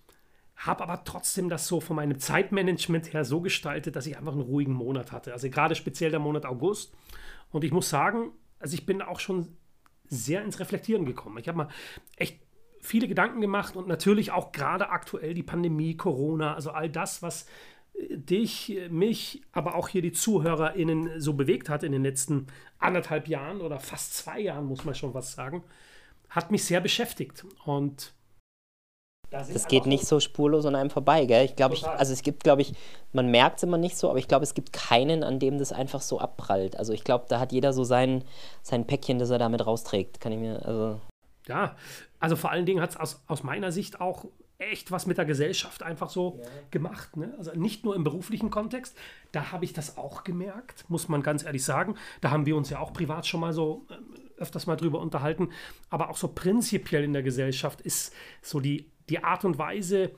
habe 0.55 0.83
aber 0.83 1.03
trotzdem 1.03 1.49
das 1.49 1.67
so 1.67 1.81
von 1.81 1.95
meinem 1.95 2.19
Zeitmanagement 2.19 3.13
her 3.13 3.25
so 3.25 3.41
gestaltet, 3.41 3.95
dass 3.95 4.05
ich 4.05 4.17
einfach 4.17 4.33
einen 4.33 4.41
ruhigen 4.41 4.73
Monat 4.73 5.11
hatte. 5.11 5.33
Also 5.33 5.49
gerade 5.49 5.75
speziell 5.75 6.11
der 6.11 6.19
Monat 6.19 6.45
August. 6.45 6.93
Und 7.51 7.63
ich 7.63 7.71
muss 7.71 7.89
sagen, 7.89 8.31
also 8.59 8.75
ich 8.75 8.85
bin 8.85 9.01
auch 9.01 9.19
schon 9.19 9.57
sehr 10.07 10.43
ins 10.43 10.59
Reflektieren 10.59 11.05
gekommen. 11.05 11.39
Ich 11.39 11.47
habe 11.47 11.57
mal 11.57 11.69
echt 12.15 12.39
viele 12.79 13.07
Gedanken 13.07 13.41
gemacht 13.41 13.75
und 13.75 13.87
natürlich 13.87 14.31
auch 14.31 14.51
gerade 14.51 14.89
aktuell 14.89 15.33
die 15.33 15.43
Pandemie, 15.43 15.97
Corona, 15.97 16.53
also 16.53 16.71
all 16.71 16.89
das, 16.89 17.21
was 17.21 17.47
dich, 17.93 18.79
mich, 18.89 19.41
aber 19.51 19.75
auch 19.75 19.87
hier 19.87 20.01
die 20.01 20.11
ZuhörerInnen 20.11 21.19
so 21.19 21.33
bewegt 21.33 21.69
hat 21.69 21.83
in 21.83 21.91
den 21.91 22.03
letzten 22.03 22.47
anderthalb 22.79 23.27
Jahren 23.27 23.61
oder 23.61 23.79
fast 23.79 24.15
zwei 24.15 24.39
Jahren, 24.39 24.65
muss 24.65 24.85
man 24.85 24.95
schon 24.95 25.13
was 25.13 25.33
sagen, 25.33 25.63
hat 26.29 26.51
mich 26.51 26.63
sehr 26.63 26.81
beschäftigt. 26.81 27.45
Und 27.65 28.13
das 29.29 29.67
geht 29.67 29.85
nicht 29.85 30.05
so 30.05 30.19
spurlos 30.19 30.65
an 30.65 30.75
einem 30.75 30.89
vorbei, 30.89 31.25
gell? 31.25 31.45
Ich 31.45 31.55
glaube, 31.55 31.77
also 31.97 32.11
es 32.11 32.21
gibt, 32.21 32.43
glaube 32.43 32.61
ich, 32.61 32.73
man 33.13 33.31
merkt 33.31 33.57
es 33.57 33.63
immer 33.63 33.77
nicht 33.77 33.97
so, 33.97 34.09
aber 34.09 34.19
ich 34.19 34.27
glaube, 34.27 34.43
es 34.43 34.53
gibt 34.53 34.73
keinen, 34.73 35.23
an 35.23 35.39
dem 35.39 35.57
das 35.57 35.71
einfach 35.71 36.01
so 36.01 36.19
abprallt. 36.19 36.77
Also 36.77 36.91
ich 36.91 37.05
glaube, 37.05 37.25
da 37.29 37.39
hat 37.39 37.53
jeder 37.53 37.71
so 37.71 37.85
sein, 37.85 38.25
sein 38.61 38.85
Päckchen, 38.85 39.19
das 39.19 39.29
er 39.29 39.39
damit 39.39 39.65
rausträgt. 39.65 40.19
Kann 40.19 40.33
ich 40.33 40.39
mir, 40.39 40.65
also. 40.65 40.99
Ja, 41.47 41.77
also 42.19 42.35
vor 42.35 42.51
allen 42.51 42.65
Dingen 42.65 42.81
hat 42.81 42.91
es 42.91 42.97
aus, 42.97 43.23
aus 43.27 43.43
meiner 43.43 43.71
Sicht 43.71 44.01
auch 44.01 44.25
echt 44.61 44.91
was 44.91 45.05
mit 45.05 45.17
der 45.17 45.25
Gesellschaft 45.25 45.83
einfach 45.83 46.09
so 46.09 46.39
ja. 46.39 46.47
gemacht. 46.69 47.17
Ne? 47.17 47.33
Also 47.37 47.51
nicht 47.53 47.83
nur 47.83 47.95
im 47.95 48.03
beruflichen 48.03 48.49
Kontext, 48.49 48.97
da 49.31 49.51
habe 49.51 49.65
ich 49.65 49.73
das 49.73 49.97
auch 49.97 50.23
gemerkt, 50.23 50.85
muss 50.89 51.09
man 51.09 51.23
ganz 51.23 51.43
ehrlich 51.43 51.63
sagen. 51.63 51.95
Da 52.21 52.31
haben 52.31 52.45
wir 52.45 52.55
uns 52.55 52.69
ja 52.69 52.79
auch 52.79 52.93
privat 52.93 53.25
schon 53.25 53.39
mal 53.39 53.53
so 53.53 53.85
äh, 53.89 54.41
öfters 54.41 54.67
mal 54.67 54.75
drüber 54.75 54.99
unterhalten. 54.99 55.49
Aber 55.89 56.09
auch 56.09 56.17
so 56.17 56.29
prinzipiell 56.29 57.03
in 57.03 57.13
der 57.13 57.23
Gesellschaft 57.23 57.81
ist 57.81 58.13
so 58.41 58.59
die, 58.59 58.91
die 59.09 59.23
Art 59.23 59.45
und 59.45 59.57
Weise 59.57 60.11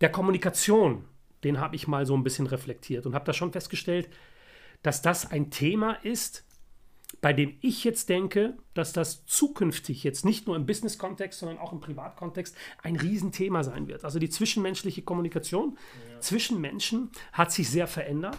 der 0.00 0.10
Kommunikation, 0.10 1.04
den 1.44 1.60
habe 1.60 1.76
ich 1.76 1.88
mal 1.88 2.06
so 2.06 2.16
ein 2.16 2.24
bisschen 2.24 2.46
reflektiert 2.46 3.06
und 3.06 3.14
habe 3.14 3.24
da 3.24 3.32
schon 3.32 3.52
festgestellt, 3.52 4.08
dass 4.82 5.02
das 5.02 5.30
ein 5.30 5.50
Thema 5.50 5.92
ist, 6.04 6.44
bei 7.20 7.32
dem 7.32 7.56
ich 7.60 7.84
jetzt 7.84 8.08
denke, 8.08 8.56
dass 8.74 8.92
das 8.92 9.26
zukünftig 9.26 10.04
jetzt 10.04 10.24
nicht 10.24 10.46
nur 10.46 10.54
im 10.56 10.66
Business-Kontext, 10.66 11.40
sondern 11.40 11.58
auch 11.58 11.72
im 11.72 11.80
Privatkontext 11.80 12.56
ein 12.82 12.96
Riesenthema 12.96 13.64
sein 13.64 13.88
wird. 13.88 14.04
Also 14.04 14.18
die 14.18 14.30
zwischenmenschliche 14.30 15.02
Kommunikation 15.02 15.76
ja. 16.12 16.20
zwischen 16.20 16.60
Menschen 16.60 17.10
hat 17.32 17.50
sich 17.50 17.68
sehr 17.68 17.88
verändert, 17.88 18.38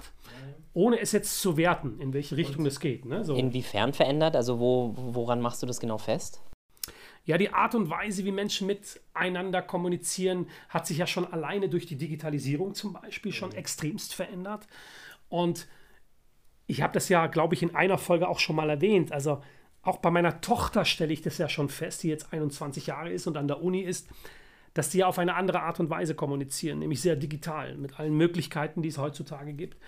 ohne 0.73 0.99
es 0.99 1.11
jetzt 1.11 1.41
zu 1.41 1.57
werten, 1.57 1.99
in 1.99 2.13
welche 2.13 2.37
Richtung 2.37 2.65
es 2.65 2.79
geht. 2.79 3.05
Ne? 3.05 3.25
So. 3.25 3.35
Inwiefern 3.35 3.93
verändert? 3.93 4.35
Also 4.35 4.59
wo, 4.59 4.93
woran 4.95 5.41
machst 5.41 5.61
du 5.61 5.65
das 5.65 5.79
genau 5.79 5.97
fest? 5.97 6.41
Ja, 7.25 7.37
die 7.37 7.53
Art 7.53 7.75
und 7.75 7.89
Weise, 7.89 8.23
wie 8.23 8.31
Menschen 8.31 8.65
miteinander 8.65 9.61
kommunizieren, 9.61 10.47
hat 10.69 10.87
sich 10.87 10.97
ja 10.97 11.05
schon 11.05 11.31
alleine 11.31 11.69
durch 11.69 11.85
die 11.85 11.97
Digitalisierung 11.97 12.73
zum 12.75 12.93
Beispiel 12.93 13.33
schon 13.33 13.49
mhm. 13.49 13.55
extremst 13.55 14.13
verändert. 14.13 14.67
Und 15.27 15.67
ich 16.69 16.83
habe 16.83 16.93
das 16.93 17.09
ja, 17.09 17.25
glaube 17.25 17.55
ich, 17.55 17.63
in 17.63 17.73
einer 17.73 17.97
Folge 17.97 18.29
auch 18.29 18.37
schon 18.37 18.55
mal 18.55 18.69
erwähnt. 18.69 19.11
Also 19.11 19.41
auch 19.81 19.97
bei 19.97 20.11
meiner 20.11 20.39
Tochter 20.39 20.85
stelle 20.85 21.11
ich 21.11 21.23
das 21.23 21.39
ja 21.39 21.49
schon 21.49 21.67
fest, 21.67 22.03
die 22.03 22.09
jetzt 22.09 22.31
21 22.31 22.85
Jahre 22.85 23.11
ist 23.11 23.25
und 23.25 23.37
an 23.37 23.47
der 23.47 23.63
Uni 23.63 23.81
ist, 23.81 24.07
dass 24.75 24.91
die 24.91 25.03
auf 25.03 25.17
eine 25.17 25.33
andere 25.33 25.63
Art 25.63 25.79
und 25.79 25.89
Weise 25.89 26.13
kommunizieren, 26.13 26.77
nämlich 26.77 27.01
sehr 27.01 27.15
digital, 27.15 27.75
mit 27.75 27.99
allen 27.99 28.13
Möglichkeiten, 28.13 28.83
die 28.83 28.89
es 28.89 28.99
heutzutage 28.99 29.53
gibt. 29.53 29.79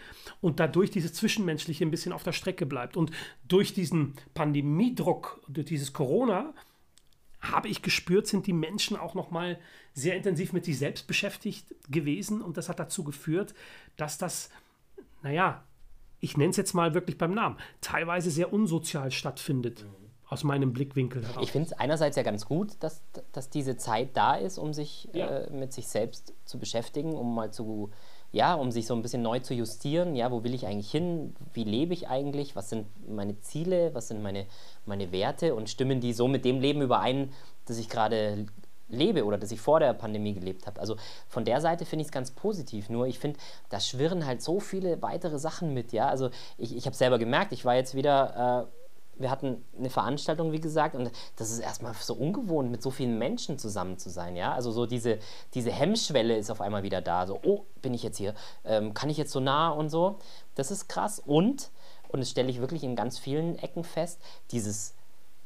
Und 0.42 0.60
dadurch 0.60 0.90
dieses 0.90 1.14
Zwischenmenschliche 1.14 1.86
ein 1.86 1.92
bisschen 1.92 2.14
auf 2.14 2.24
der 2.24 2.32
Strecke 2.32 2.66
bleibt. 2.66 2.98
Und 2.98 3.12
durch 3.48 3.76
diesen 3.76 4.16
Pandemiedruck, 4.34 5.40
durch 5.48 5.68
dieses 5.68 5.94
Corona, 5.94 6.52
habe 7.42 7.68
ich 7.68 7.84
gespürt, 7.84 8.26
sind 8.26 8.48
die 8.48 8.54
Menschen 8.54 8.98
auch 8.98 9.14
noch 9.14 9.30
mal 9.30 9.60
sehr 9.94 10.16
intensiv 10.16 10.52
mit 10.52 10.66
sich 10.66 10.80
selbst 10.80 11.06
beschäftigt 11.06 11.76
gewesen. 11.90 12.42
Und 12.42 12.58
das 12.58 12.70
hat 12.70 12.80
dazu 12.80 13.04
geführt, 13.04 13.54
dass 13.98 14.18
das, 14.18 14.50
naja, 15.22 15.64
ich 16.22 16.38
nenne 16.38 16.51
es 16.51 16.58
jetzt 16.58 16.74
mal 16.74 16.94
wirklich 16.94 17.18
beim 17.18 17.34
Namen, 17.34 17.58
teilweise 17.82 18.32
sehr 18.32 18.54
unsozial 18.54 19.12
stattfindet. 19.12 19.84
Mhm. 19.84 20.01
Aus 20.30 20.46
meinem 20.46 20.72
Blickwinkel 20.72 21.28
heraus. 21.28 21.44
Ich 21.44 21.51
finde 21.51 21.68
es 21.68 21.74
einerseits 21.74 22.16
ja 22.16 22.24
ganz 22.24 22.46
gut, 22.46 22.78
dass, 22.80 23.04
dass 23.34 23.50
diese 23.50 23.75
Zeit 23.75 24.12
da 24.13 24.36
ist, 24.36 24.58
um 24.58 24.72
sich 24.72 25.10
ja. 25.12 25.28
äh, 25.28 25.51
mit 25.51 25.74
sich 25.74 25.90
selbst 25.90 26.34
zu 26.46 26.58
beschäftigen, 26.58 27.12
um 27.16 27.36
mal 27.36 27.51
zu, 27.51 27.90
ja, 28.32 28.54
um 28.54 28.72
sich 28.72 28.88
so 28.88 28.96
ein 28.96 29.01
bisschen 29.01 29.24
neu 29.24 29.40
zu 29.40 29.54
justieren. 29.54 30.16
Ja, 30.16 30.32
wo 30.32 30.46
will 30.46 30.54
ich 30.54 30.66
eigentlich 30.66 30.90
hin? 30.90 31.36
Wie 31.51 31.66
lebe 31.66 31.94
ich 31.94 32.08
eigentlich? 32.08 32.56
Was 32.56 32.70
sind 32.70 32.88
meine 33.10 33.42
Ziele? 33.42 33.94
Was 33.94 34.08
sind 34.08 34.24
meine, 34.24 34.46
meine 34.86 35.12
Werte? 35.12 35.54
Und 35.54 35.70
stimmen 35.70 36.00
die 36.00 36.13
so 36.13 36.30
mit 36.30 36.46
dem 36.46 36.62
Leben 36.62 36.82
überein, 36.82 37.34
das 37.66 37.78
ich 37.78 37.90
gerade 37.90 38.46
lebe 38.92 39.26
oder 39.26 39.38
das 39.38 39.52
ich 39.52 39.62
vor 39.62 39.80
der 39.80 39.94
Pandemie 39.94 40.34
gelebt 40.34 40.68
habe. 40.68 40.80
Also 40.80 40.96
von 41.28 41.46
der 41.46 41.62
Seite 41.62 41.86
finde 41.86 42.02
ich 42.02 42.08
es 42.08 42.12
ganz 42.12 42.32
positiv. 42.32 42.90
Nur 42.90 43.08
ich 43.08 43.20
finde, 43.20 43.40
da 43.70 43.80
schwirren 43.80 44.26
halt 44.26 44.42
so 44.42 44.60
viele 44.60 45.02
weitere 45.02 45.40
Sachen 45.40 45.74
mit. 45.74 45.92
Ja, 45.92 46.08
also 46.08 46.30
ich, 46.58 46.76
ich 46.76 46.86
habe 46.86 46.96
selber 46.96 47.20
gemerkt, 47.20 47.54
ich 47.54 47.66
war 47.66 47.76
jetzt 47.76 47.96
wieder. 47.96 48.68
Äh, 48.68 48.82
wir 49.22 49.30
hatten 49.30 49.64
eine 49.78 49.90
Veranstaltung, 49.90 50.52
wie 50.52 50.60
gesagt, 50.60 50.96
und 50.96 51.12
das 51.36 51.52
ist 51.52 51.60
erstmal 51.60 51.94
so 51.94 52.14
ungewohnt, 52.14 52.72
mit 52.72 52.82
so 52.82 52.90
vielen 52.90 53.18
Menschen 53.18 53.60
zusammen 53.60 53.98
zu 53.98 54.10
sein, 54.10 54.36
ja. 54.36 54.54
Also 54.54 54.72
so 54.72 54.86
diese, 54.86 55.20
diese 55.54 55.72
Hemmschwelle 55.72 56.36
ist 56.38 56.50
auf 56.50 56.62
einmal 56.62 56.84
wieder 56.84 57.02
da. 57.02 57.28
So, 57.28 57.40
oh, 57.44 57.66
bin 57.82 57.94
ich 57.94 58.04
jetzt 58.04 58.18
hier? 58.18 58.34
Ähm, 58.66 58.94
kann 58.94 59.10
ich 59.10 59.18
jetzt 59.18 59.32
so 59.32 59.40
nah 59.40 59.70
und 59.70 59.90
so? 59.90 60.18
Das 60.56 60.72
ist 60.72 60.88
krass. 60.88 61.20
Und, 61.20 61.70
und 62.10 62.20
das 62.20 62.30
stelle 62.30 62.50
ich 62.50 62.60
wirklich 62.60 62.84
in 62.84 62.96
ganz 62.96 63.20
vielen 63.20 63.58
Ecken 63.60 63.84
fest, 63.84 64.20
dieses 64.52 64.96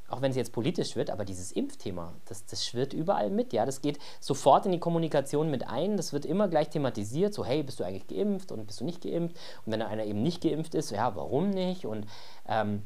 auch 0.07 0.21
wenn 0.21 0.31
es 0.31 0.37
jetzt 0.37 0.53
politisch 0.53 0.95
wird, 0.95 1.09
aber 1.09 1.25
dieses 1.25 1.51
Impfthema, 1.51 2.13
das, 2.25 2.45
das 2.45 2.65
schwirrt 2.65 2.93
überall 2.93 3.29
mit, 3.29 3.53
ja, 3.53 3.65
das 3.65 3.81
geht 3.81 3.99
sofort 4.19 4.65
in 4.65 4.71
die 4.71 4.79
Kommunikation 4.79 5.49
mit 5.49 5.67
ein, 5.67 5.97
das 5.97 6.13
wird 6.13 6.25
immer 6.25 6.47
gleich 6.47 6.69
thematisiert, 6.69 7.33
so 7.33 7.43
hey, 7.43 7.63
bist 7.63 7.79
du 7.79 7.83
eigentlich 7.83 8.07
geimpft 8.07 8.51
und 8.51 8.67
bist 8.67 8.81
du 8.81 8.85
nicht 8.85 9.01
geimpft? 9.01 9.35
Und 9.65 9.73
wenn 9.73 9.81
einer 9.81 10.05
eben 10.05 10.21
nicht 10.21 10.43
geimpft 10.43 10.75
ist, 10.75 10.91
ja, 10.91 11.15
warum 11.15 11.49
nicht? 11.49 11.85
Und 11.85 12.05
ähm, 12.47 12.83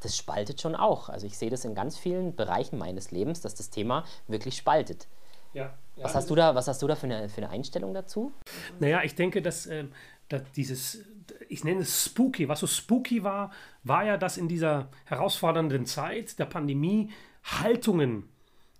das 0.00 0.16
spaltet 0.16 0.60
schon 0.60 0.74
auch, 0.74 1.08
also 1.08 1.26
ich 1.26 1.36
sehe 1.36 1.50
das 1.50 1.64
in 1.64 1.74
ganz 1.74 1.96
vielen 1.96 2.34
Bereichen 2.34 2.78
meines 2.78 3.10
Lebens, 3.10 3.40
dass 3.40 3.54
das 3.54 3.70
Thema 3.70 4.04
wirklich 4.28 4.56
spaltet. 4.56 5.08
Ja, 5.52 5.74
ja, 5.96 6.04
was, 6.04 6.14
hast 6.14 6.30
du 6.30 6.34
da, 6.34 6.54
was 6.54 6.68
hast 6.68 6.80
du 6.82 6.86
da 6.86 6.94
für 6.94 7.06
eine, 7.06 7.28
für 7.28 7.38
eine 7.38 7.50
Einstellung 7.50 7.92
dazu? 7.92 8.32
Naja, 8.78 9.02
ich 9.02 9.14
denke, 9.14 9.42
dass, 9.42 9.66
äh, 9.66 9.84
dass 10.28 10.42
dieses, 10.52 11.04
ich 11.48 11.64
nenne 11.64 11.80
es 11.80 12.04
spooky, 12.04 12.48
was 12.48 12.60
so 12.60 12.66
spooky 12.66 13.22
war, 13.24 13.52
war 13.82 14.04
ja, 14.04 14.16
dass 14.16 14.36
in 14.36 14.48
dieser 14.48 14.90
herausfordernden 15.04 15.86
Zeit 15.86 16.38
der 16.38 16.46
Pandemie 16.46 17.10
Haltungen 17.44 18.28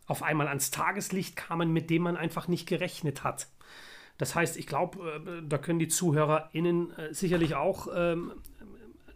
auf 0.06 0.22
einmal 0.22 0.48
ans 0.48 0.70
Tageslicht 0.70 1.36
kamen, 1.36 1.72
mit 1.72 1.88
denen 1.88 2.04
man 2.04 2.16
einfach 2.16 2.48
nicht 2.48 2.68
gerechnet 2.68 3.24
hat. 3.24 3.48
Das 4.18 4.34
heißt, 4.34 4.56
ich 4.56 4.66
glaube, 4.66 5.22
äh, 5.26 5.42
da 5.48 5.56
können 5.56 5.78
die 5.78 5.88
ZuhörerInnen 5.88 6.92
äh, 6.92 7.14
sicherlich 7.14 7.54
auch 7.54 7.88
ähm, 7.94 8.32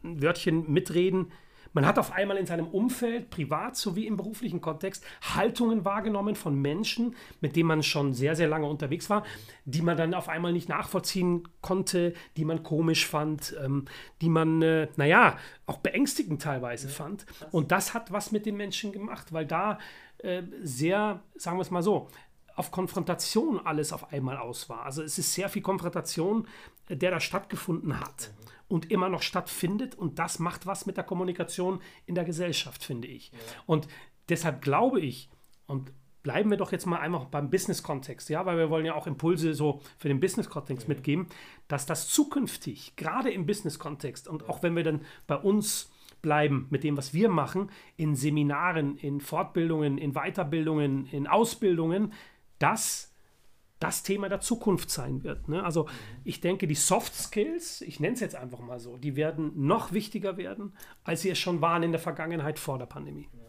ein 0.03 0.23
Wörtchen 0.23 0.71
mitreden. 0.73 1.33
Man 1.75 1.87
hat 1.87 1.99
auf 1.99 2.12
einmal 2.12 2.37
in 2.37 2.47
seinem 2.47 2.69
Umfeld, 2.69 3.31
privat 3.31 3.76
sowie 3.76 4.07
im 4.07 4.16
beruflichen 4.16 4.61
Kontext, 4.61 5.04
Haltungen 5.35 5.85
wahrgenommen 5.85 6.37
von 6.37 6.54
Menschen, 6.54 7.16
mit 7.40 7.57
denen 7.57 7.66
man 7.66 7.83
schon 7.83 8.14
sehr, 8.14 8.37
sehr 8.37 8.47
lange 8.47 8.66
unterwegs 8.66 9.11
war, 9.11 9.25
die 9.64 9.83
man 9.83 9.97
dann 9.97 10.14
auf 10.14 10.28
einmal 10.28 10.52
nicht 10.52 10.69
nachvollziehen 10.69 11.49
konnte, 11.61 12.14
die 12.37 12.45
man 12.45 12.62
komisch 12.62 13.07
fand, 13.07 13.57
ähm, 13.62 13.87
die 14.23 14.28
man, 14.28 14.62
äh, 14.62 14.88
naja, 14.97 15.37
auch 15.66 15.78
beängstigend 15.78 16.40
teilweise 16.40 16.87
ja, 16.87 16.95
fand. 16.95 17.26
Und 17.50 17.73
das 17.73 17.93
hat 17.93 18.12
was 18.12 18.31
mit 18.31 18.47
den 18.47 18.57
Menschen 18.57 18.93
gemacht, 18.93 19.33
weil 19.33 19.45
da 19.45 19.78
äh, 20.19 20.43
sehr, 20.62 21.23
sagen 21.35 21.59
wir 21.59 21.62
es 21.62 21.73
mal 21.73 21.83
so, 21.83 22.09
auf 22.54 22.71
Konfrontation 22.71 23.59
alles 23.59 23.93
auf 23.93 24.12
einmal 24.12 24.37
aus 24.37 24.69
war. 24.69 24.87
Also 24.87 25.02
es 25.02 25.19
ist 25.19 25.35
sehr 25.35 25.49
viel 25.49 25.62
Konfrontation, 25.62 26.47
äh, 26.88 26.97
der 26.97 27.11
da 27.11 27.19
stattgefunden 27.19 27.99
hat. 27.99 28.31
Mhm 28.38 28.44
und 28.75 28.90
immer 28.90 29.09
noch 29.09 29.23
stattfindet. 29.23 29.95
Und 29.95 30.19
das 30.19 30.40
macht 30.40 30.66
was 30.66 30.85
mit 30.85 30.97
der 30.97 31.04
Kommunikation 31.04 31.81
in 32.07 32.16
der 32.16 32.25
Gesellschaft, 32.25 32.83
finde 32.83 33.07
ich. 33.07 33.31
Ja. 33.31 33.38
Und 33.66 33.87
deshalb 34.28 34.62
glaube 34.62 35.00
ich, 35.00 35.31
und 35.69 35.93
bleiben 36.25 36.50
wir 36.50 36.57
doch 36.57 36.73
jetzt 36.73 36.85
mal 36.85 36.99
einmal 36.99 37.28
beim 37.31 37.50
Business-Kontext, 37.50 38.28
ja, 38.31 38.45
weil 38.47 38.59
wir 38.59 38.71
wollen 38.71 38.85
ja 38.85 38.97
auch 38.97 39.07
Impulse 39.07 39.54
so 39.54 39.81
für 39.97 40.09
den 40.09 40.19
Business-Kontext 40.19 40.88
ja. 40.88 40.95
mitgeben, 40.95 41.28
dass 41.69 41.87
das 41.87 42.09
zukünftig, 42.09 42.97
gerade 42.97 43.31
im 43.31 43.47
Business-Kontext 43.47 44.26
und 44.26 44.49
auch 44.49 44.64
wenn 44.64 44.75
wir 44.75 44.83
dann 44.83 45.02
bei 45.28 45.37
uns 45.37 45.93
bleiben 46.21 46.66
mit 46.71 46.83
dem, 46.83 46.97
was 46.97 47.14
wir 47.14 47.28
machen, 47.28 47.71
in 47.97 48.16
Seminaren, 48.16 48.97
in 48.97 49.21
Fortbildungen, 49.21 49.99
in 49.99 50.14
Weiterbildungen, 50.14 51.07
in 51.12 51.28
Ausbildungen, 51.28 52.12
dass 52.59 53.13
das 53.81 54.02
Thema 54.02 54.28
der 54.28 54.40
Zukunft 54.40 54.90
sein 54.90 55.23
wird. 55.25 55.49
Ne? 55.49 55.62
Also 55.62 55.88
ich 56.25 56.40
denke, 56.40 56.66
die 56.66 56.75
Soft 56.75 57.14
Skills, 57.14 57.81
ich 57.81 58.00
nenne 58.00 58.14
es 58.14 58.21
jetzt 58.21 58.37
einfach 58.37 58.61
mal 58.61 58.78
so, 58.78 58.97
die 58.97 59.16
werden 59.16 59.52
noch 59.66 59.93
wichtiger 59.93 60.37
werden, 60.37 60.73
als 61.02 61.23
sie 61.23 61.31
es 61.31 61.38
schon 61.38 61.61
waren 61.61 61.83
in 61.83 61.93
der 61.93 62.00
Vergangenheit 62.00 62.59
vor 62.59 62.78
der 62.78 62.87
Pandemie. 62.87 63.28
Ja 63.33 63.44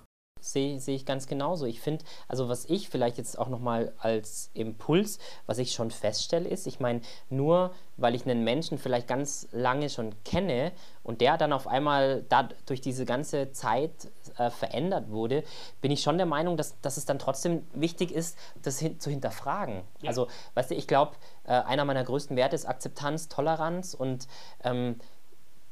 sehe 0.51 0.79
seh 0.79 0.95
ich 0.95 1.05
ganz 1.05 1.27
genauso. 1.27 1.65
Ich 1.65 1.81
finde, 1.81 2.05
also 2.27 2.49
was 2.49 2.65
ich 2.65 2.89
vielleicht 2.89 3.17
jetzt 3.17 3.37
auch 3.37 3.49
nochmal 3.49 3.93
als 3.97 4.49
Impuls, 4.53 5.19
was 5.45 5.57
ich 5.57 5.73
schon 5.73 5.91
feststelle, 5.91 6.47
ist, 6.47 6.67
ich 6.67 6.79
meine, 6.79 7.01
nur 7.29 7.71
weil 7.97 8.15
ich 8.15 8.25
einen 8.25 8.43
Menschen 8.43 8.77
vielleicht 8.77 9.07
ganz 9.07 9.47
lange 9.51 9.89
schon 9.89 10.13
kenne 10.23 10.71
und 11.03 11.21
der 11.21 11.37
dann 11.37 11.53
auf 11.53 11.67
einmal 11.67 12.23
da 12.29 12.49
durch 12.65 12.81
diese 12.81 13.05
ganze 13.05 13.51
Zeit 13.51 13.91
äh, 14.37 14.49
verändert 14.49 15.09
wurde, 15.09 15.43
bin 15.81 15.91
ich 15.91 16.01
schon 16.01 16.17
der 16.17 16.25
Meinung, 16.25 16.57
dass, 16.57 16.79
dass 16.81 16.97
es 16.97 17.05
dann 17.05 17.19
trotzdem 17.19 17.65
wichtig 17.73 18.11
ist, 18.11 18.37
das 18.61 18.79
hin 18.79 18.99
zu 18.99 19.09
hinterfragen. 19.09 19.81
Ja. 20.01 20.09
Also, 20.09 20.27
weißt 20.55 20.71
du, 20.71 20.75
ich 20.75 20.87
glaube, 20.87 21.13
äh, 21.45 21.51
einer 21.51 21.85
meiner 21.85 22.03
größten 22.03 22.35
Werte 22.35 22.55
ist 22.55 22.65
Akzeptanz, 22.65 23.29
Toleranz 23.29 23.93
und 23.93 24.27
ähm, 24.63 24.99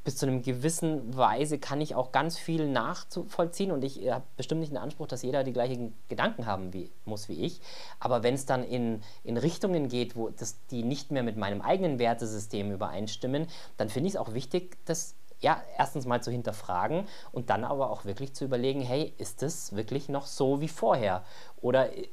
bis 0.03 0.17
zu 0.17 0.25
einem 0.25 0.41
gewissen 0.41 1.15
Weise 1.15 1.59
kann 1.59 1.79
ich 1.79 1.95
auch 1.95 2.11
ganz 2.11 2.37
viel 2.37 2.67
nachvollziehen 2.67 3.71
und 3.71 3.83
ich 3.83 4.09
habe 4.09 4.25
bestimmt 4.35 4.59
nicht 4.59 4.71
den 4.71 4.77
Anspruch, 4.77 5.07
dass 5.07 5.21
jeder 5.21 5.43
die 5.43 5.53
gleichen 5.53 5.93
Gedanken 6.09 6.45
haben 6.45 6.73
wie, 6.73 6.91
muss 7.05 7.29
wie 7.29 7.41
ich. 7.41 7.61
Aber 7.99 8.21
wenn 8.21 8.33
es 8.33 8.45
dann 8.45 8.63
in, 8.63 9.01
in 9.23 9.37
Richtungen 9.37 9.87
geht, 9.87 10.15
wo 10.15 10.29
das, 10.29 10.57
die 10.71 10.83
nicht 10.83 11.11
mehr 11.11 11.23
mit 11.23 11.37
meinem 11.37 11.61
eigenen 11.61 11.99
Wertesystem 11.99 12.71
übereinstimmen, 12.71 13.47
dann 13.77 13.89
finde 13.89 14.07
ich 14.07 14.15
es 14.15 14.19
auch 14.19 14.33
wichtig, 14.33 14.77
das 14.85 15.15
ja, 15.39 15.61
erstens 15.77 16.05
mal 16.05 16.23
zu 16.23 16.31
hinterfragen 16.31 17.05
und 17.31 17.49
dann 17.49 17.63
aber 17.65 17.89
auch 17.89 18.05
wirklich 18.05 18.33
zu 18.33 18.45
überlegen, 18.45 18.81
hey, 18.81 19.13
ist 19.17 19.41
das 19.41 19.75
wirklich 19.75 20.09
noch 20.09 20.25
so 20.25 20.61
wie 20.61 20.69
vorher? 20.69 21.23
Oder 21.61 21.95
äh, 21.95 22.07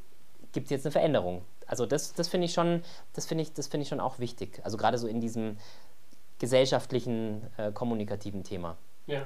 gibt 0.52 0.66
es 0.66 0.70
jetzt 0.70 0.84
eine 0.84 0.92
Veränderung? 0.92 1.42
Also 1.66 1.86
das, 1.86 2.12
das 2.12 2.26
finde 2.26 2.46
ich 2.46 2.52
schon, 2.52 2.82
ich, 3.16 3.52
das 3.52 3.68
finde 3.68 3.82
ich 3.82 3.88
schon 3.88 4.00
auch 4.00 4.18
wichtig. 4.18 4.60
Also 4.64 4.76
gerade 4.76 4.98
so 4.98 5.06
in 5.06 5.20
diesem 5.20 5.56
gesellschaftlichen, 6.40 7.46
äh, 7.56 7.70
kommunikativen 7.70 8.42
Thema. 8.42 8.76
Ja. 9.06 9.24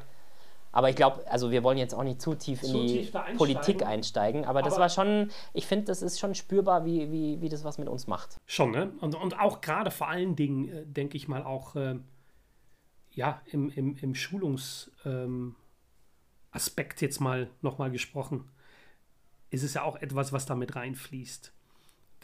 Aber 0.72 0.90
ich 0.90 0.96
glaube, 0.96 1.22
also 1.30 1.52
wir 1.52 1.62
wollen 1.62 1.78
jetzt 1.78 1.94
auch 1.94 2.02
nicht 2.02 2.20
zu 2.20 2.34
tief 2.34 2.62
in 2.64 2.68
zu 2.68 2.82
die 2.82 2.86
tief 2.88 3.14
einsteigen. 3.14 3.38
Politik 3.38 3.86
einsteigen, 3.86 4.44
aber, 4.44 4.58
aber 4.58 4.68
das 4.68 4.78
war 4.78 4.88
schon, 4.88 5.30
ich 5.52 5.66
finde, 5.66 5.84
das 5.86 6.02
ist 6.02 6.18
schon 6.18 6.34
spürbar, 6.34 6.84
wie, 6.84 7.12
wie, 7.12 7.40
wie 7.40 7.48
das 7.48 7.62
was 7.62 7.78
mit 7.78 7.88
uns 7.88 8.08
macht. 8.08 8.36
Schon, 8.44 8.72
ne? 8.72 8.92
Und, 9.00 9.14
und 9.14 9.38
auch 9.38 9.60
gerade 9.60 9.92
vor 9.92 10.08
allen 10.08 10.34
Dingen, 10.34 10.68
äh, 10.68 10.84
denke 10.84 11.16
ich 11.16 11.28
mal, 11.28 11.44
auch 11.44 11.76
äh, 11.76 11.94
ja, 13.12 13.40
im, 13.46 13.70
im, 13.70 13.96
im 13.96 14.14
Schulungsaspekt 14.16 15.04
ähm, 15.06 15.56
jetzt 16.98 17.20
mal 17.20 17.48
nochmal 17.62 17.92
gesprochen, 17.92 18.50
ist 19.50 19.62
es 19.62 19.74
ja 19.74 19.84
auch 19.84 19.94
etwas, 20.02 20.32
was 20.32 20.44
da 20.44 20.56
mit 20.56 20.74
reinfließt. 20.74 21.52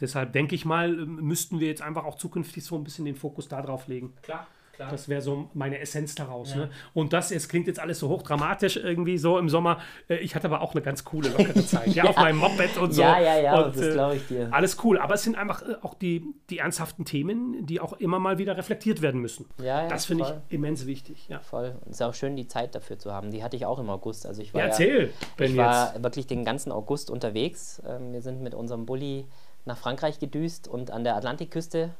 Deshalb 0.01 0.33
denke 0.33 0.55
ich 0.55 0.65
mal, 0.65 0.93
müssten 0.93 1.61
wir 1.61 1.67
jetzt 1.67 1.81
einfach 1.81 2.03
auch 2.03 2.15
zukünftig 2.15 2.65
so 2.65 2.75
ein 2.75 2.83
bisschen 2.83 3.05
den 3.05 3.15
Fokus 3.15 3.47
darauf 3.47 3.87
legen. 3.87 4.13
Klar. 4.23 4.45
Klar. 4.73 4.91
Das 4.91 5.09
wäre 5.09 5.21
so 5.21 5.49
meine 5.53 5.79
Essenz 5.79 6.15
daraus. 6.15 6.51
Ja. 6.51 6.57
Ne? 6.57 6.69
Und 6.93 7.13
das, 7.13 7.31
es 7.31 7.49
klingt 7.49 7.67
jetzt 7.67 7.79
alles 7.79 7.99
so 7.99 8.09
hochdramatisch 8.09 8.77
irgendwie 8.77 9.17
so 9.17 9.37
im 9.37 9.49
Sommer. 9.49 9.79
Äh, 10.07 10.17
ich 10.17 10.35
hatte 10.35 10.47
aber 10.47 10.61
auch 10.61 10.73
eine 10.73 10.81
ganz 10.81 11.03
coole, 11.03 11.29
lockere 11.29 11.65
Zeit. 11.65 11.87
ja, 11.87 12.03
ja, 12.03 12.09
auf 12.09 12.15
meinem 12.15 12.37
Moped 12.37 12.77
und 12.77 12.91
so. 12.93 13.01
Ja, 13.01 13.19
ja, 13.19 13.39
ja, 13.39 13.61
und, 13.61 13.75
das 13.75 13.93
glaube 13.93 14.15
ich 14.15 14.27
dir. 14.27 14.47
Alles 14.51 14.77
cool. 14.83 14.97
Aber 14.97 15.15
es 15.15 15.23
sind 15.23 15.37
einfach 15.37 15.61
äh, 15.61 15.75
auch 15.81 15.93
die, 15.93 16.23
die 16.49 16.59
ernsthaften 16.59 17.05
Themen, 17.05 17.65
die 17.65 17.79
auch 17.79 17.93
immer 17.93 18.19
mal 18.19 18.37
wieder 18.37 18.57
reflektiert 18.57 19.01
werden 19.01 19.21
müssen. 19.21 19.45
Ja, 19.59 19.83
ja, 19.83 19.87
das 19.87 20.05
finde 20.05 20.23
ich 20.23 20.53
immens 20.55 20.85
wichtig. 20.85 21.27
Ja. 21.27 21.39
Voll. 21.39 21.75
Und 21.85 21.91
es 21.91 21.97
ist 21.97 22.01
auch 22.01 22.13
schön, 22.13 22.35
die 22.35 22.47
Zeit 22.47 22.75
dafür 22.75 22.97
zu 22.97 23.11
haben. 23.13 23.31
Die 23.31 23.43
hatte 23.43 23.55
ich 23.55 23.65
auch 23.65 23.79
im 23.79 23.89
August. 23.89 24.25
Also 24.25 24.41
ich 24.41 24.53
war 24.53 24.61
ja, 24.61 24.67
erzähl, 24.67 25.11
ja, 25.37 25.45
Ich 25.45 25.57
war 25.57 25.93
jetzt. 25.93 26.03
wirklich 26.03 26.27
den 26.27 26.45
ganzen 26.45 26.71
August 26.71 27.09
unterwegs. 27.09 27.81
Ähm, 27.87 28.13
wir 28.13 28.21
sind 28.21 28.41
mit 28.41 28.55
unserem 28.55 28.85
Bulli 28.85 29.25
nach 29.65 29.77
Frankreich 29.77 30.19
gedüst 30.19 30.67
und 30.67 30.91
an 30.91 31.03
der 31.03 31.15
Atlantikküste 31.15 31.91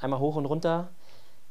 einmal 0.00 0.20
hoch 0.20 0.36
und 0.36 0.46
runter 0.46 0.90